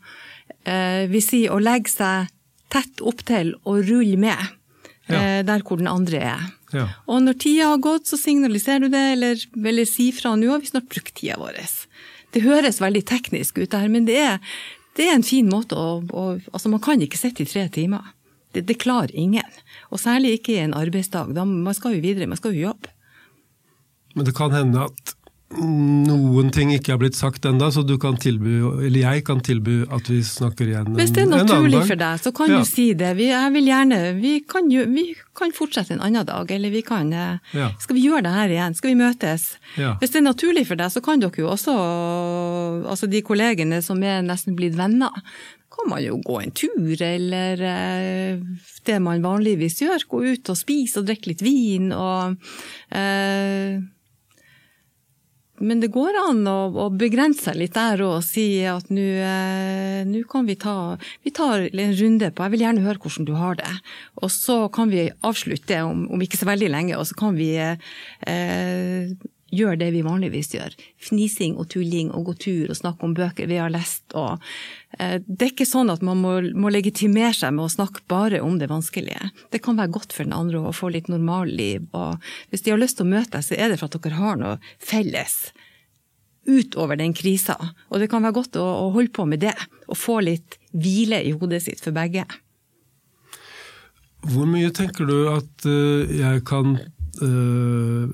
eh, 0.65 1.08
vi 1.08 1.21
sier, 1.21 1.52
å 1.56 1.60
legge 1.63 1.89
seg 1.89 2.28
tett 2.69 2.99
opptil 3.02 3.54
og 3.65 3.80
rulle 3.88 4.17
med 4.17 4.38
eh, 5.10 5.41
der 5.43 5.63
hvor 5.63 5.78
den 5.80 5.88
andre 5.88 6.19
er. 6.36 6.43
Ja. 6.76 6.86
Og 7.10 7.24
når 7.26 7.40
tida 7.42 7.72
har 7.72 7.82
gått, 7.84 8.10
så 8.10 8.20
signaliserer 8.20 8.86
du 8.86 8.94
det, 8.94 9.06
eller, 9.16 9.46
eller 9.58 9.88
si 9.90 10.10
fra. 10.16 10.36
Nå 10.38 10.52
har 10.52 10.62
vi 10.62 10.70
snart 10.70 10.90
brukt 10.92 11.16
tida 11.18 11.40
vår. 11.42 11.58
Det 12.36 12.46
høres 12.46 12.82
veldig 12.82 13.04
teknisk 13.10 13.58
ut, 13.58 13.72
det 13.72 13.82
her, 13.82 13.90
men 13.92 14.06
det 14.10 14.20
er, 14.22 14.38
det 15.00 15.08
er 15.08 15.18
en 15.18 15.26
fin 15.26 15.50
måte 15.50 15.78
å, 15.78 16.00
å 16.04 16.30
Altså, 16.52 16.70
man 16.70 16.84
kan 16.84 17.02
ikke 17.02 17.20
sitte 17.20 17.46
i 17.46 17.50
tre 17.50 17.66
timer. 17.74 18.14
Det, 18.54 18.66
det 18.70 18.80
klarer 18.82 19.14
ingen. 19.14 19.60
Og 19.90 20.02
særlig 20.02 20.38
ikke 20.38 20.56
i 20.56 20.64
en 20.64 20.78
arbeidsdag. 20.78 21.34
Da, 21.38 21.46
man 21.46 21.78
skal 21.78 21.98
jo 21.98 22.06
videre, 22.06 22.30
man 22.30 22.40
skal 22.40 22.56
jo 22.56 22.70
jobbe. 22.70 22.94
Men 24.18 24.26
det 24.26 24.34
kan 24.38 24.54
hende 24.54 24.88
at 24.90 25.14
noen 25.58 26.52
ting 26.54 26.70
ikke 26.76 26.94
er 26.94 27.00
blitt 27.02 27.16
sagt 27.18 27.46
ennå, 27.50 27.72
så 27.74 27.82
du 27.88 27.96
kan 28.02 28.18
tilby, 28.22 28.60
eller 28.86 29.00
jeg 29.02 29.24
kan 29.26 29.40
tilby 29.46 29.80
at 29.90 30.10
vi 30.12 30.20
snakker 30.26 30.70
igjen 30.70 30.92
en, 30.92 30.98
Hvis 31.00 31.14
det 31.16 31.24
er 31.24 31.32
naturlig 31.32 31.82
for 31.90 31.98
deg, 32.00 32.20
så 32.22 32.32
kan 32.38 32.52
Ja. 32.52 32.60
du 32.60 32.66
si 32.70 32.94
det. 32.94 33.16
Vi, 33.18 33.30
jeg 33.32 33.54
vil 33.56 33.66
gjerne, 33.66 34.00
vi 34.22 34.34
kan, 34.46 34.70
jo, 34.70 34.86
vi 34.94 35.16
kan 35.36 35.52
fortsette 35.52 35.94
en 35.98 36.02
annen 36.06 36.26
dag, 36.26 36.52
eller 36.52 36.70
vi 36.70 36.82
kan 36.86 37.12
eh, 37.14 37.38
Ja. 37.58 37.72
Skal 37.80 37.96
vi 37.98 38.06
gjøre 38.06 38.24
det 38.28 38.34
her 38.36 38.50
igjen? 38.50 38.76
Skal 38.78 38.90
vi 38.94 39.00
møtes? 39.02 39.58
Ja. 39.78 39.96
Hvis 40.00 40.12
det 40.14 40.22
er 40.22 40.28
naturlig 40.30 40.68
for 40.68 40.76
deg, 40.76 40.92
så 40.94 41.02
kan 41.02 41.20
dere 41.20 41.32
jo 41.42 41.50
også, 41.50 41.74
altså 42.90 43.10
de 43.10 43.22
kollegene 43.26 43.82
som 43.82 44.02
er 44.04 44.22
nesten 44.22 44.56
blitt 44.56 44.78
venner, 44.78 45.10
kan 45.80 45.88
man 45.90 46.02
jo 46.04 46.18
gå 46.26 46.42
en 46.44 46.52
tur, 46.52 46.94
eller 47.02 47.62
eh, 47.64 48.40
det 48.86 48.98
man 49.02 49.22
vanligvis 49.24 49.82
gjør. 49.82 50.06
Gå 50.10 50.24
ut 50.34 50.50
og 50.52 50.58
spise 50.60 51.00
og 51.00 51.06
drikke 51.08 51.32
litt 51.32 51.42
vin 51.46 51.92
og 51.96 52.36
eh, 52.92 53.80
men 55.60 55.82
det 55.84 55.91
går 55.93 56.17
an 56.22 56.41
å, 56.50 56.58
å 56.72 56.88
begrense 56.93 57.50
seg 57.50 57.60
litt 57.60 57.76
der 57.76 58.02
og 58.06 58.19
si 58.26 58.62
at 58.67 58.91
nå 58.93 59.08
eh, 59.24 60.26
kan 60.30 60.48
vi 60.48 60.56
ta 60.60 60.98
Vi 61.24 61.32
tar 61.36 61.67
en 61.69 61.95
runde 62.00 62.32
på 62.32 62.45
Jeg 62.45 62.54
vil 62.54 62.63
gjerne 62.65 62.86
høre 62.86 63.02
hvordan 63.04 63.28
du 63.28 63.34
har 63.39 63.58
det. 63.60 63.72
Og 64.24 64.32
så 64.34 64.62
kan 64.74 64.91
vi 64.91 65.10
avslutte 65.26 65.82
om, 65.86 66.08
om 66.13 66.24
ikke 66.24 66.39
så 66.39 66.50
veldig 66.50 66.72
lenge, 66.72 66.98
og 66.98 67.08
så 67.10 67.17
kan 67.19 67.38
vi 67.38 67.52
eh, 67.60 69.12
gjør 69.56 69.78
det 69.80 69.90
vi 69.96 70.04
vanligvis 70.06 70.54
gjør. 70.56 70.76
Fnising 71.02 71.58
og 71.60 71.70
tulling 71.74 72.12
og 72.16 72.30
gå 72.30 72.36
tur 72.46 72.74
og 72.74 72.80
snakke 72.80 73.06
om 73.08 73.16
bøker 73.18 73.50
vi 73.50 73.60
har 73.62 73.72
lest. 73.74 74.06
Og, 74.18 74.42
eh, 74.98 75.18
det 75.26 75.48
er 75.48 75.54
ikke 75.54 75.70
sånn 75.70 75.92
at 75.94 76.04
man 76.06 76.22
må, 76.22 76.36
må, 76.54 76.72
legitimere 76.74 77.34
seg 77.38 77.56
med 77.56 77.66
å 77.68 77.74
snakke 77.74 78.06
bare 78.12 78.42
om 78.46 78.60
det 78.62 78.70
vanskelige. 78.72 79.32
Det 79.52 79.62
kan 79.66 79.80
være 79.80 79.94
godt 79.98 80.14
for 80.16 80.28
den 80.28 80.38
andre 80.38 80.62
å 80.62 80.76
få 80.76 80.92
litt 80.94 81.10
normalliv. 81.12 81.88
Og 81.94 82.20
hvis 82.50 82.66
de 82.66 82.76
har 82.76 82.82
lyst 82.82 83.00
til 83.00 83.08
å 83.08 83.14
møte 83.16 83.38
deg, 83.38 83.48
så 83.48 83.58
er 83.58 83.70
det 83.72 83.80
for 83.82 83.90
at 83.90 83.98
dere 84.04 84.22
har 84.22 84.40
noe 84.40 84.60
felles 84.78 85.50
utover 86.50 86.98
den 86.98 87.14
krisa. 87.14 87.58
Og 87.90 88.02
det 88.02 88.10
kan 88.12 88.24
være 88.26 88.38
godt 88.40 88.58
å, 88.60 88.66
å 88.66 88.92
holde 88.96 89.14
på 89.14 89.26
med 89.30 89.44
det, 89.44 89.56
og 89.90 90.00
få 90.00 90.20
litt 90.26 90.58
hvile 90.72 91.22
i 91.26 91.34
hodet 91.36 91.62
sitt 91.66 91.84
for 91.84 91.96
begge. 91.96 92.26
Hvor 94.28 94.48
mye 94.50 94.72
tenker 94.76 95.08
du 95.08 95.30
at 95.32 95.68
uh, 95.68 96.10
jeg 96.12 96.44
kan 96.48 96.74
uh, 97.22 98.10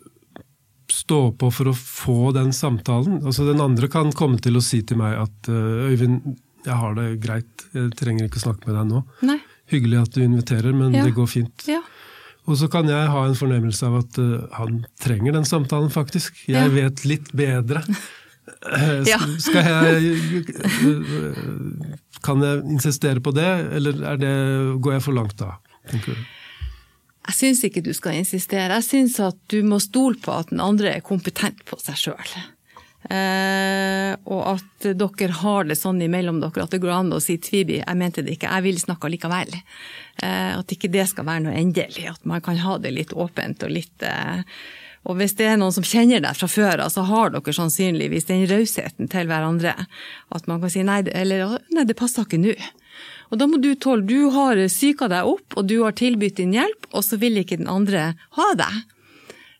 stå 0.95 1.19
på 1.39 1.49
for 1.53 1.71
å 1.71 1.75
få 1.75 2.31
den 2.35 2.53
samtalen? 2.55 3.19
Altså 3.25 3.47
Den 3.47 3.63
andre 3.63 3.89
kan 3.91 4.13
komme 4.15 4.39
til 4.43 4.57
å 4.57 4.63
si 4.63 4.81
til 4.87 4.99
meg 5.01 5.17
at 5.19 5.51
uh, 5.51 5.89
Øyvind, 5.91 6.35
jeg 6.65 6.79
har 6.81 6.95
det 6.97 7.09
greit, 7.23 7.67
jeg 7.75 7.91
trenger 7.99 8.29
ikke 8.29 8.41
å 8.41 8.45
snakke 8.47 8.69
med 8.69 8.79
deg 8.79 8.89
nå. 8.93 9.03
Nei. 9.27 9.39
Hyggelig 9.71 10.01
at 10.01 10.17
du 10.17 10.23
inviterer, 10.23 10.73
men 10.77 10.95
ja. 10.95 11.05
det 11.05 11.15
går 11.17 11.29
fint. 11.29 11.67
Ja. 11.69 11.81
Og 12.45 12.59
så 12.61 12.69
kan 12.69 12.89
jeg 12.89 13.09
ha 13.09 13.23
en 13.25 13.37
fornemmelse 13.37 13.87
av 13.87 13.99
at 14.03 14.19
han 14.53 14.83
trenger 15.01 15.33
den 15.33 15.47
samtalen, 15.49 15.89
faktisk. 15.93 16.43
Jeg 16.45 16.69
ja. 16.69 16.73
vet 16.73 17.05
litt 17.09 17.33
bedre. 17.37 17.81
Ja. 19.09 19.17
Skal 19.41 19.65
jeg 19.65 20.45
Kan 22.25 22.43
jeg 22.45 22.61
insistere 22.75 23.21
på 23.21 23.33
det, 23.33 23.47
eller 23.77 24.17
det, 24.21 24.33
går 24.81 24.97
jeg 24.97 25.05
for 25.05 25.17
langt 25.17 25.37
da? 25.41 25.55
tenker 25.89 26.13
du? 26.13 26.34
Jeg 27.25 27.37
syns 27.39 27.63
ikke 27.65 27.81
du 27.85 27.93
skal 27.97 28.19
insistere. 28.19 28.75
Jeg 28.77 28.85
syns 28.85 29.19
at 29.23 29.37
du 29.49 29.61
må 29.65 29.79
stole 29.81 30.19
på 30.21 30.33
at 30.35 30.51
den 30.53 30.61
andre 30.61 30.93
er 30.97 31.05
kompetent 31.05 31.63
på 31.65 31.79
seg 31.81 31.97
sjøl. 31.97 32.35
Eh, 33.05 34.13
og 34.33 34.41
at 34.55 34.87
dere 34.97 35.35
har 35.41 35.67
det 35.69 35.77
sånn 35.77 35.99
imellom 36.01 36.39
dere 36.41 36.63
at 36.63 36.73
det 36.73 36.81
går 36.81 36.93
an 36.95 37.13
å 37.13 37.21
si 37.21 37.37
'Tvibi, 37.37 37.83
jeg 37.83 37.97
mente 37.99 38.23
det 38.25 38.33
ikke, 38.33 38.49
jeg 38.49 38.65
vil 38.65 38.79
snakke 38.81 39.11
likevel'. 39.13 39.59
Eh, 40.23 40.57
at 40.57 40.73
ikke 40.73 40.89
det 40.89 41.05
skal 41.11 41.27
være 41.27 41.45
noe 41.45 41.53
endelig. 41.59 42.07
At 42.09 42.25
man 42.25 42.41
kan 42.41 42.57
ha 42.57 42.77
det 42.77 42.93
litt 42.93 43.13
åpent 43.13 43.61
og 43.63 43.69
litt 43.69 44.01
eh, 44.01 44.41
Og 45.05 45.19
hvis 45.19 45.35
det 45.37 45.45
er 45.45 45.57
noen 45.61 45.69
som 45.69 45.85
kjenner 45.85 46.17
deg 46.17 46.33
fra 46.33 46.47
før 46.49 46.81
av, 46.81 46.89
så 46.89 47.03
har 47.05 47.29
dere 47.29 47.53
sannsynligvis 47.53 48.25
den 48.25 48.47
rausheten 48.49 49.05
til 49.05 49.27
hverandre. 49.29 49.75
At 50.33 50.47
man 50.47 50.61
kan 50.61 50.69
si 50.73 50.81
'nei, 50.81 51.05
eller, 51.13 51.59
nei 51.69 51.85
det 51.85 51.97
passer 51.97 52.25
ikke 52.25 52.41
nå'. 52.41 52.57
Og 53.31 53.39
da 53.41 53.47
må 53.49 53.59
du 53.61 53.71
tåle 53.75 54.05
Du 54.05 54.29
har 54.33 54.59
psyka 54.67 55.09
deg 55.11 55.29
opp, 55.29 55.57
og 55.57 55.67
du 55.69 55.79
har 55.83 55.95
tilbudt 55.97 56.37
din 56.39 56.53
hjelp, 56.55 56.89
og 56.93 57.05
så 57.05 57.19
vil 57.21 57.41
ikke 57.41 57.59
den 57.61 57.71
andre 57.71 58.11
ha 58.37 58.49
deg. 58.59 58.81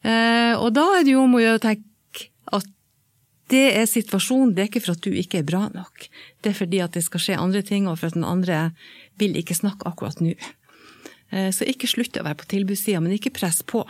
Eh, 0.06 0.54
og 0.60 0.70
da 0.78 0.86
er 0.98 1.06
det 1.06 1.16
jo 1.16 1.24
om 1.26 1.38
å 1.38 1.42
gjøre 1.42 1.60
å 1.60 1.64
tenke 1.64 2.30
at 2.54 2.68
det 3.54 3.66
er 3.78 3.88
situasjonen, 3.90 4.54
det 4.54 4.64
er 4.64 4.70
ikke 4.70 4.84
for 4.86 4.96
at 4.96 5.06
du 5.06 5.16
ikke 5.18 5.42
er 5.42 5.48
bra 5.48 5.66
nok. 5.74 6.08
Det 6.42 6.52
er 6.52 6.60
fordi 6.60 6.82
at 6.86 6.98
det 6.98 7.06
skal 7.06 7.24
skje 7.24 7.40
andre 7.42 7.64
ting, 7.66 7.90
og 7.90 8.00
for 8.00 8.12
at 8.12 8.18
den 8.18 8.28
andre 8.28 8.68
vil 9.22 9.38
ikke 9.40 9.58
snakke 9.58 9.90
akkurat 9.90 10.22
nå. 10.22 10.36
Eh, 11.34 11.50
så 11.56 11.66
ikke 11.70 11.90
slutt 11.90 12.20
å 12.22 12.26
være 12.26 12.42
på 12.44 12.52
tilbudssida, 12.54 13.02
men 13.02 13.18
ikke 13.18 13.34
press 13.38 13.64
på. 13.66 13.82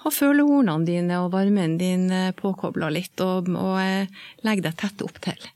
Ha 0.00 0.10
følehornene 0.14 0.88
dine 0.88 1.22
og 1.22 1.34
varmen 1.34 1.76
din 1.78 2.08
eh, 2.14 2.34
påkobla 2.36 2.90
litt, 2.94 3.14
og, 3.22 3.50
og 3.54 4.46
legg 4.46 4.64
deg 4.66 4.78
tett 4.80 5.06
opp 5.06 5.22
til. 5.22 5.50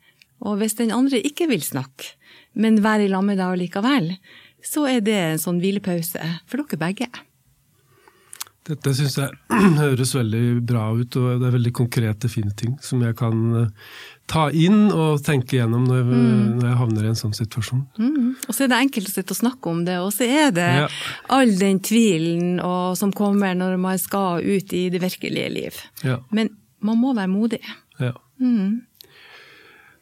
Og 0.44 0.60
hvis 0.60 0.76
den 0.78 0.92
andre 0.94 1.22
ikke 1.24 1.48
vil 1.50 1.62
snakke, 1.64 2.14
men 2.54 2.82
være 2.84 3.06
i 3.06 3.12
lag 3.12 3.24
med 3.26 3.40
deg 3.40 3.60
likevel, 3.60 4.10
så 4.64 4.86
er 4.88 5.04
det 5.04 5.20
en 5.20 5.40
sånn 5.42 5.60
hvilepause 5.62 6.34
for 6.48 6.64
dere 6.64 6.80
begge. 6.80 7.10
Dette 8.64 8.94
syns 8.96 9.18
jeg 9.20 9.32
høres 9.82 10.14
veldig 10.16 10.62
bra 10.64 10.86
ut, 10.96 11.18
og 11.20 11.40
det 11.42 11.48
er 11.48 11.56
veldig 11.58 11.72
konkrete, 11.76 12.30
fine 12.32 12.54
ting 12.56 12.78
som 12.84 13.02
jeg 13.04 13.16
kan 13.18 13.42
eh, 13.60 13.90
ta 14.30 14.46
inn 14.56 14.86
og 14.88 15.20
tenke 15.26 15.58
gjennom 15.58 15.84
når 15.84 15.98
jeg, 16.00 16.06
mm. 16.08 16.46
når 16.62 16.68
jeg 16.70 16.78
havner 16.80 17.04
i 17.04 17.10
en 17.10 17.20
sånn 17.20 17.36
situasjon. 17.36 17.82
Mm. 18.00 18.30
Og 18.38 18.56
så 18.56 18.64
er 18.64 18.72
det 18.72 18.80
enkelt 18.86 19.10
å 19.10 19.12
sitte 19.12 19.36
og 19.36 19.40
snakke 19.42 19.72
om 19.74 19.84
det, 19.84 19.98
og 20.00 20.08
så 20.16 20.24
er 20.24 20.56
det 20.56 20.70
ja. 20.78 20.88
all 21.36 21.52
den 21.60 21.82
tvilen 21.84 22.56
og, 22.64 22.96
som 23.00 23.12
kommer 23.12 23.52
når 23.58 23.76
man 23.84 24.00
skal 24.00 24.40
ut 24.40 24.72
i 24.72 24.86
det 24.94 25.02
virkelige 25.04 25.52
liv. 25.52 25.84
Ja. 26.06 26.22
Men 26.32 26.54
man 26.84 27.00
må 27.02 27.12
være 27.16 27.32
modig. 27.34 27.60
Ja. 28.00 28.14
Mm. 28.40 28.86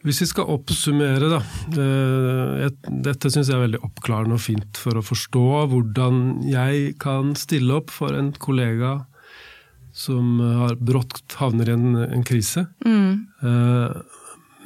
Hvis 0.03 0.19
vi 0.19 0.27
skal 0.27 0.49
oppsummere, 0.51 1.29
da. 1.31 1.39
Eh, 1.79 2.65
dette 3.05 3.31
syns 3.31 3.47
jeg 3.47 3.55
er 3.55 3.63
veldig 3.63 3.79
oppklarende 3.87 4.35
og 4.35 4.43
fint 4.43 4.79
for 4.79 4.99
å 4.99 5.05
forstå 5.05 5.43
hvordan 5.71 6.17
jeg 6.49 6.97
kan 6.99 7.31
stille 7.39 7.77
opp 7.79 7.93
for 7.93 8.15
en 8.17 8.33
kollega 8.35 8.97
som 9.95 10.41
har 10.41 10.75
brått 10.81 11.37
havner 11.39 11.69
i 11.69 11.75
en, 11.77 12.01
en 12.03 12.25
krise. 12.27 12.65
Mm. 12.83 13.23
Eh, 13.47 14.19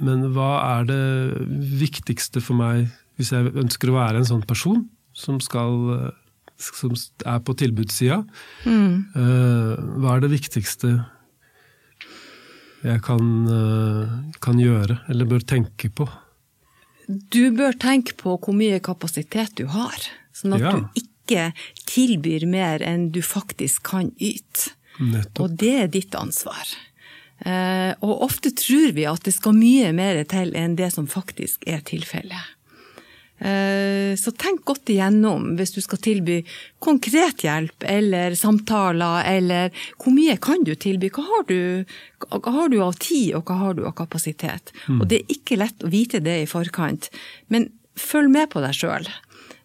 men 0.08 0.26
hva 0.34 0.54
er 0.78 0.88
det 0.90 1.04
viktigste 1.84 2.42
for 2.42 2.58
meg 2.58 2.88
hvis 3.18 3.34
jeg 3.34 3.54
ønsker 3.54 3.92
å 3.92 3.98
være 3.98 4.22
en 4.22 4.30
sånn 4.30 4.46
person 4.46 4.84
som, 5.18 5.38
skal, 5.42 6.10
som 6.58 6.98
er 7.26 7.46
på 7.46 7.58
tilbudssida? 7.62 8.24
Mm. 8.66 9.06
Eh, 9.14 9.86
hva 10.02 10.16
er 10.16 10.26
det 10.26 10.34
viktigste 10.34 10.96
jeg 12.86 13.02
kan, 13.06 13.22
eh, 13.50 14.16
kan, 14.44 14.60
gjøre, 14.62 15.00
eller 15.10 15.30
bør 15.30 15.46
tenke 15.46 15.90
på? 15.90 16.08
Du 17.08 17.52
bør 17.56 17.78
tenke 17.80 18.18
på 18.20 18.36
hvor 18.38 18.56
mye 18.56 18.80
kapasitet 18.84 19.56
du 19.58 19.66
har, 19.72 19.96
sånn 20.36 20.58
at 20.58 20.66
ja. 20.66 20.74
du 20.76 21.02
ikke 21.02 21.52
tilbyr 21.88 22.46
mer 22.50 22.84
enn 22.86 23.10
du 23.16 23.22
faktisk 23.26 23.88
kan 23.88 24.12
yte. 24.18 24.74
Nettopp. 24.98 25.44
Og 25.44 25.58
det 25.62 25.74
er 25.84 25.90
ditt 25.94 26.16
ansvar. 26.18 26.66
Eh, 27.46 27.94
og 28.02 28.24
ofte 28.26 28.52
tror 28.58 28.96
vi 28.98 29.06
at 29.10 29.24
det 29.28 29.36
skal 29.36 29.54
mye 29.58 29.92
mer 29.94 30.24
til 30.30 30.56
enn 30.58 30.78
det 30.78 30.90
som 30.96 31.10
faktisk 31.10 31.68
er 31.70 31.84
tilfellet. 31.86 32.57
Eh, 33.38 34.16
så 34.18 34.32
tenk 34.34 34.64
godt 34.66 34.90
igjennom 34.90 35.52
hvis 35.60 35.76
du 35.76 35.82
skal 35.86 36.02
tilby 36.02 36.40
konkret 36.82 37.44
hjelp 37.46 37.86
eller 37.86 38.34
samtaler, 38.38 39.28
eller 39.30 39.70
hvor 40.02 40.16
mye 40.16 40.38
kan 40.42 40.66
du 40.66 40.74
tilby? 40.74 41.12
Hva 41.14 41.26
har 41.28 41.46
du, 41.50 41.60
hva 42.26 42.56
har 42.56 42.74
du 42.74 42.80
av 42.82 42.98
tid, 42.98 43.36
og 43.38 43.46
hva 43.50 43.60
har 43.62 43.78
du 43.78 43.86
av 43.86 43.94
kapasitet? 44.00 44.74
Mm. 44.88 45.02
Og 45.02 45.08
det 45.12 45.22
er 45.22 45.38
ikke 45.38 45.60
lett 45.62 45.86
å 45.86 45.94
vite 45.94 46.24
det 46.26 46.42
i 46.42 46.50
forkant, 46.50 47.12
men 47.54 47.70
følg 47.98 48.34
med 48.34 48.50
på 48.54 48.66
deg 48.66 48.74
sjøl. 48.78 49.06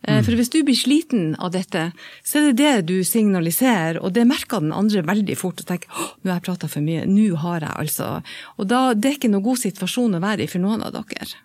Eh, 0.03 0.19
mm. 0.19 0.21
For 0.27 0.37
hvis 0.37 0.53
du 0.53 0.61
blir 0.69 0.77
sliten 0.77 1.33
av 1.41 1.55
dette, 1.57 1.89
så 2.27 2.43
er 2.43 2.51
det 2.51 2.61
det 2.61 2.93
du 2.93 2.97
signaliserer, 3.09 4.03
og 4.03 4.13
det 4.13 4.29
merker 4.29 4.61
den 4.61 4.77
andre 4.77 5.05
veldig 5.07 5.39
fort. 5.39 5.65
Og 5.65 5.69
tenker 5.69 5.89
'nå 5.89 6.29
har 6.29 6.41
jeg 6.41 6.49
prata 6.51 6.69
for 6.69 6.85
mye', 6.85 7.09
nå 7.09 7.37
har 7.41 7.61
jeg 7.61 7.73
altså 7.73 8.23
Og 8.59 8.69
da, 8.69 8.93
det 8.95 9.09
er 9.09 9.17
ikke 9.17 9.33
noen 9.33 9.49
god 9.49 9.65
situasjon 9.65 10.21
å 10.21 10.25
være 10.29 10.45
i 10.45 10.51
for 10.51 10.61
noen 10.61 10.83
av 10.83 10.93
dere. 10.93 11.41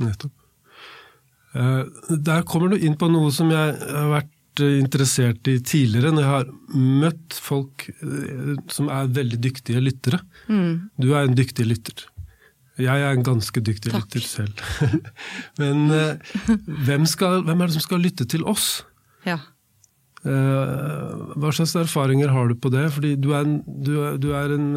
Nettopp. 0.00 0.41
Eh, 1.52 1.82
der 2.08 2.46
kommer 2.48 2.72
du 2.72 2.80
inn 2.80 2.96
på 2.98 3.10
noe 3.12 3.32
som 3.34 3.50
jeg 3.52 3.74
har 3.76 4.08
vært 4.08 4.62
eh, 4.64 4.78
interessert 4.80 5.48
i 5.52 5.58
tidligere, 5.60 6.14
når 6.14 6.24
jeg 6.24 6.32
har 6.32 6.52
møtt 7.02 7.36
folk 7.36 7.88
eh, 7.92 8.54
som 8.72 8.88
er 8.92 9.12
veldig 9.20 9.40
dyktige 9.44 9.82
lyttere. 9.84 10.22
Mm. 10.48 10.88
Du 10.96 11.12
er 11.12 11.26
en 11.26 11.36
dyktig 11.36 11.68
lytter. 11.68 12.06
Jeg 12.80 13.04
er 13.04 13.12
en 13.12 13.26
ganske 13.26 13.60
dyktig 13.60 13.92
Takk. 13.92 14.06
lytter 14.08 14.24
selv. 14.24 14.62
Men 15.60 15.90
hvem, 15.92 17.04
skal, 17.06 17.42
hvem, 17.44 17.60
er 17.60 17.68
det 17.68 17.76
som 17.76 17.84
skal 17.84 18.00
lytte 18.00 18.24
til 18.24 18.46
oss? 18.48 18.86
Ja. 19.28 19.42
Hva 20.22 21.50
slags 21.52 21.74
erfaringer 21.76 22.32
har 22.32 22.48
du 22.48 22.56
på 22.56 22.70
det? 22.72 22.86
Fordi 22.94 23.10
du 23.20 23.34
er 23.36 23.44
en, 23.44 23.58
du 23.66 23.92
er, 24.00 24.16
du 24.22 24.30
er 24.38 24.54
en 24.56 24.70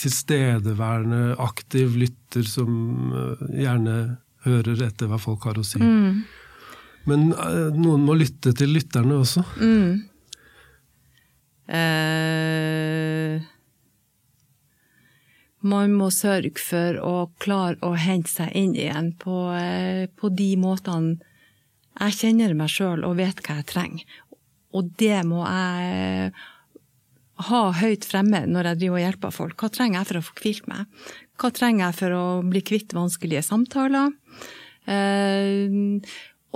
tilstedeværende, 0.00 1.34
aktiv 1.42 1.98
lytter 2.00 2.48
som 2.48 3.12
gjerne 3.52 3.98
hører 4.46 4.86
etter 4.86 5.10
hva 5.10 5.18
folk 5.20 5.46
har 5.48 5.58
å 5.60 5.64
si. 5.66 5.80
Mm. 5.82 6.22
Men 7.06 7.28
uh, 7.34 7.70
noen 7.74 8.06
må 8.06 8.16
lytte 8.18 8.54
til 8.56 8.72
lytterne 8.74 9.20
også. 9.22 9.44
Mm. 9.60 10.04
Eh, 11.66 13.42
man 15.66 15.94
må 15.98 16.12
sørge 16.14 16.62
for 16.62 16.98
å 17.02 17.14
klare 17.42 17.80
å 17.82 17.96
hente 17.98 18.30
seg 18.30 18.54
inn 18.54 18.76
igjen 18.78 19.12
på, 19.18 19.50
eh, 19.58 20.06
på 20.06 20.30
de 20.30 20.52
måtene 20.62 21.18
jeg 21.96 22.18
kjenner 22.20 22.54
meg 22.54 22.70
sjøl 22.70 23.06
og 23.08 23.16
vet 23.18 23.40
hva 23.42 23.58
jeg 23.58 23.70
trenger. 23.72 24.04
Og 24.76 24.92
det 25.00 25.24
må 25.26 25.42
jeg 25.48 26.32
ha 27.48 27.62
høyt 27.80 28.04
fremme 28.04 28.44
når 28.46 28.70
jeg 28.70 28.80
driver 28.82 28.98
og 28.98 29.04
hjelper 29.04 29.34
folk. 29.34 29.56
Hva 29.60 29.72
trenger 29.72 29.98
jeg 30.00 30.08
for 30.10 30.20
å 30.20 30.26
få 30.28 30.36
hvilt 30.42 30.68
meg? 30.70 30.84
Hva 31.36 31.50
trenger 31.52 31.88
jeg 31.88 31.98
for 31.98 32.16
å 32.16 32.24
bli 32.46 32.62
kvitt 32.64 32.94
vanskelige 32.96 33.44
samtaler? 33.44 34.14
Eh, 34.86 35.66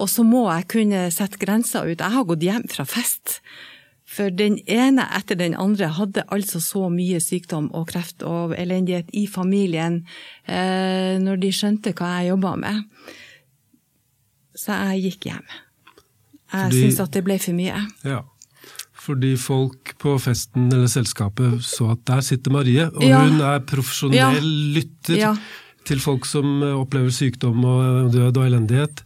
og 0.01 0.09
så 0.09 0.25
må 0.25 0.47
jeg 0.49 0.69
kunne 0.73 1.03
sette 1.13 1.41
grenser 1.41 1.91
ut. 1.91 2.01
Jeg 2.01 2.15
har 2.15 2.29
gått 2.29 2.47
hjem 2.47 2.65
fra 2.73 2.87
fest. 2.89 3.41
For 4.11 4.33
den 4.35 4.57
ene 4.67 5.05
etter 5.15 5.39
den 5.39 5.55
andre 5.55 5.93
hadde 5.95 6.25
altså 6.35 6.59
så 6.63 6.89
mye 6.91 7.21
sykdom 7.23 7.69
og 7.77 7.93
kreft 7.93 8.25
og 8.27 8.57
elendighet 8.59 9.13
i 9.15 9.27
familien 9.31 10.01
eh, 10.51 11.15
når 11.23 11.39
de 11.45 11.53
skjønte 11.55 11.95
hva 11.95 12.17
jeg 12.19 12.33
jobba 12.33 12.57
med. 12.65 12.81
Så 14.59 14.75
jeg 14.91 15.05
gikk 15.05 15.31
hjem. 15.31 15.47
Jeg 16.51 16.75
syns 16.75 16.99
at 17.05 17.15
det 17.15 17.23
ble 17.23 17.39
for 17.39 17.55
mye. 17.55 17.85
Ja. 18.03 18.25
Fordi 19.01 19.33
folk 19.41 19.95
på 20.03 20.15
festen 20.21 20.69
eller 20.73 20.91
selskapet 20.93 21.63
så 21.65 21.93
at 21.95 22.03
der 22.11 22.21
sitter 22.27 22.53
Marie, 22.53 22.85
og 22.91 23.03
Ja. 23.03 23.23
hun 23.25 23.41
er 23.41 23.61
profesjonell 23.65 24.17
Ja. 24.19 24.31
lytter 24.77 25.17
Ja. 25.17 25.35
til 25.85 25.99
folk 26.01 26.27
som 26.29 26.63
eh, 26.63 26.75
opplever 26.77 27.11
sykdom 27.11 27.65
og 27.65 28.13
død 28.13 28.37
og 28.37 28.45
elendighet. 28.47 29.01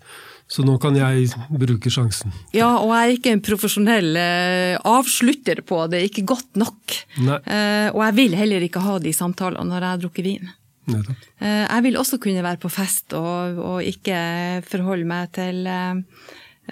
Så 0.50 0.62
nå 0.62 0.74
kan 0.78 0.94
jeg 0.94 1.30
bruke 1.48 1.88
sjansen. 1.90 2.30
Ja, 2.52 2.76
og 2.76 2.90
jeg 2.92 3.04
er 3.06 3.16
ikke 3.16 3.32
en 3.32 3.40
profesjonell 3.40 4.16
eh, 4.16 4.76
avslutter 4.84 5.62
på 5.64 5.88
det, 5.90 6.02
ikke 6.10 6.26
godt 6.26 6.56
nok. 6.60 6.98
Eh, 7.16 7.88
og 7.94 8.02
jeg 8.04 8.14
vil 8.18 8.34
heller 8.36 8.60
ikke 8.66 8.82
ha 8.84 8.98
de 8.98 9.12
samtalene 9.16 9.64
når 9.70 9.80
jeg 9.80 9.90
har 9.94 10.02
drukket 10.02 10.24
vin. 10.24 10.50
Eh, 11.40 11.64
jeg 11.70 11.82
vil 11.82 11.96
også 11.96 12.18
kunne 12.20 12.42
være 12.44 12.60
på 12.60 12.68
fest 12.70 13.14
og, 13.16 13.56
og 13.58 13.82
ikke 13.88 14.62
forholde 14.68 15.06
meg 15.08 15.32
til 15.32 15.66
eh, 15.66 15.94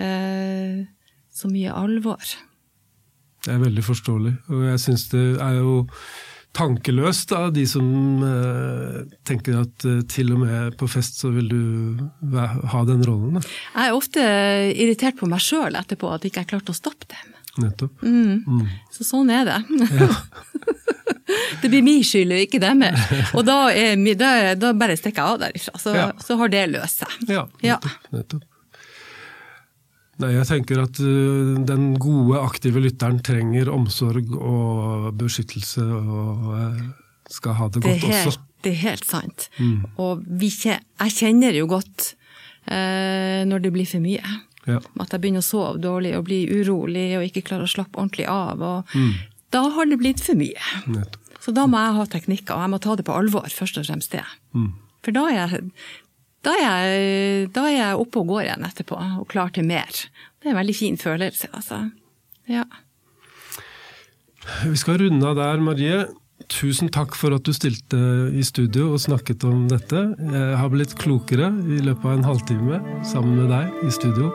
eh, 0.05 0.85
så 1.33 1.49
mye 1.49 1.73
alvor. 1.73 2.21
Det 3.43 3.55
er 3.55 3.63
veldig 3.63 3.83
forståelig. 3.87 4.35
Og 4.55 4.67
jeg 4.71 4.83
syns 4.85 5.09
det 5.13 5.25
er 5.43 5.57
jo 5.59 5.73
tankeløst 6.53 7.33
av 7.33 7.53
de 7.57 7.63
som 7.67 7.87
eh, 8.27 8.99
tenker 9.27 9.63
at 9.63 9.87
eh, 9.89 10.03
til 10.13 10.35
og 10.35 10.43
med 10.45 10.77
på 10.79 10.89
fest 10.93 11.19
så 11.23 11.31
vil 11.33 11.49
du 11.49 11.63
ha 12.75 12.83
den 12.89 13.03
rollen. 13.09 13.39
Da. 13.39 13.45
Jeg 13.79 13.89
er 13.89 13.97
ofte 13.97 14.27
irritert 14.77 15.17
på 15.21 15.29
meg 15.33 15.41
sjøl 15.43 15.79
etterpå 15.81 16.13
at 16.13 16.23
jeg 16.27 16.35
ikke 16.35 16.45
har 16.45 16.51
klarte 16.55 16.75
å 16.75 16.77
stoppe 16.77 17.09
dem. 17.09 17.33
Nettopp. 17.63 18.05
Mm. 18.05 18.69
Så 18.93 19.05
sånn 19.05 19.29
er 19.33 19.49
det. 19.49 19.59
det 21.63 21.69
blir 21.73 21.83
min 21.85 22.05
skyld 22.05 22.33
og 22.37 22.45
ikke 22.47 22.61
deres. 22.63 23.11
Og 23.37 23.45
da, 23.49 23.59
er, 23.73 23.97
da, 24.17 24.31
da 24.57 24.71
bare 24.77 24.97
stikker 25.01 25.21
jeg 25.21 25.35
av 25.35 25.43
derifra, 25.43 25.81
så, 25.81 25.97
Ja. 25.97 26.07
så 26.23 26.39
har 26.41 26.53
det 26.53 26.63
løst 26.73 27.03
seg. 27.05 27.19
Ja, 27.29 27.45
Ja. 27.65 27.77
nettopp. 27.81 28.09
nettopp. 28.17 28.49
Nei, 30.21 30.35
jeg 30.35 30.45
tenker 30.51 30.83
at 30.83 30.99
uh, 31.01 31.55
den 31.67 31.95
gode, 32.01 32.37
aktive 32.43 32.83
lytteren 32.85 33.23
trenger 33.25 33.71
omsorg 33.73 34.29
og 34.37 35.09
beskyttelse 35.19 35.83
og 35.83 36.49
uh, 36.53 36.83
skal 37.33 37.57
ha 37.57 37.69
det 37.73 37.81
Det 37.83 37.95
godt 37.95 38.11
helt, 38.11 38.27
også. 38.29 38.41
det 38.63 38.73
er 38.75 38.81
helt 38.83 39.07
sant. 39.09 39.47
Og 39.97 40.21
vi, 40.29 40.51
jeg 40.53 41.15
kjenner 41.17 41.57
jo 41.57 41.65
godt 41.71 42.11
eh, 42.69 43.43
når 43.49 43.63
det 43.65 43.71
blir 43.73 43.89
for 43.89 44.05
mye. 44.05 44.35
Ja. 44.69 44.77
At 45.01 45.15
jeg 45.15 45.23
begynner 45.23 45.41
å 45.41 45.47
sove 45.47 45.81
dårlig 45.83 46.13
og 46.19 46.27
bli 46.29 46.43
urolig 46.51 47.07
og 47.17 47.25
ikke 47.27 47.43
klarer 47.49 47.65
å 47.65 47.73
slappe 47.73 47.99
ordentlig 47.99 48.29
av. 48.29 48.61
Og 48.61 48.93
Mm. 48.95 49.15
Da 49.53 49.63
har 49.69 49.85
det 49.89 49.99
blitt 50.01 50.21
for 50.25 50.37
mye. 50.39 50.61
Nettopp. 50.89 51.33
Så 51.43 51.53
da 51.53 51.67
må 51.69 51.77
jeg 51.81 51.97
ha 51.97 52.05
teknikker, 52.07 52.55
og 52.55 52.63
jeg 52.63 52.71
må 52.73 52.79
ta 52.81 52.95
det 52.97 53.05
på 53.05 53.13
alvor, 53.17 53.49
først 53.53 53.81
og 53.81 53.85
fremst 53.89 54.13
det. 54.15 54.23
Mm. 54.55 54.69
For 55.05 55.13
da 55.17 55.25
er 55.29 55.35
jeg, 55.41 55.73
da 56.43 56.55
er 56.59 56.63
jeg, 56.63 57.51
da 57.55 57.67
er 57.69 57.77
jeg 57.77 58.01
oppe 58.03 58.23
og 58.23 58.33
går 58.33 58.47
igjen 58.47 58.67
etterpå, 58.67 58.99
og 59.23 59.29
klar 59.31 59.53
til 59.55 59.67
mer. 59.69 59.91
Det 60.43 60.49
er 60.49 60.55
en 60.55 60.59
veldig 60.59 60.75
fin 60.75 60.99
følelse, 60.99 61.51
altså. 61.55 61.85
Ja. 62.51 62.65
Vi 64.67 64.75
skal 64.81 64.99
runde 65.05 65.29
av 65.29 65.39
der, 65.39 65.63
Marie. 65.63 66.03
Tusen 66.51 66.91
takk 66.91 67.15
for 67.15 67.37
at 67.37 67.47
du 67.47 67.53
stilte 67.55 68.01
i 68.35 68.43
studio 68.43 68.91
og 68.97 69.01
snakket 69.05 69.47
om 69.47 69.69
dette. 69.71 70.03
Jeg 70.19 70.59
har 70.59 70.73
blitt 70.73 70.97
klokere 70.99 71.53
i 71.71 71.79
løpet 71.87 72.09
av 72.09 72.17
en 72.17 72.27
halvtime 72.27 72.83
sammen 73.07 73.39
med 73.39 73.53
deg 73.55 73.87
i 73.87 73.95
studio. 73.95 74.33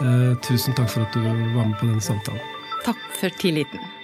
Eh, 0.00 0.34
tusen 0.42 0.74
takk 0.74 0.90
for 0.90 1.06
at 1.06 1.14
du 1.14 1.22
var 1.22 1.62
med 1.68 1.78
på 1.78 1.86
denne 1.86 2.02
samtalen. 2.02 2.42
Takk 2.82 3.00
for 3.20 3.40
tilliten. 3.40 3.99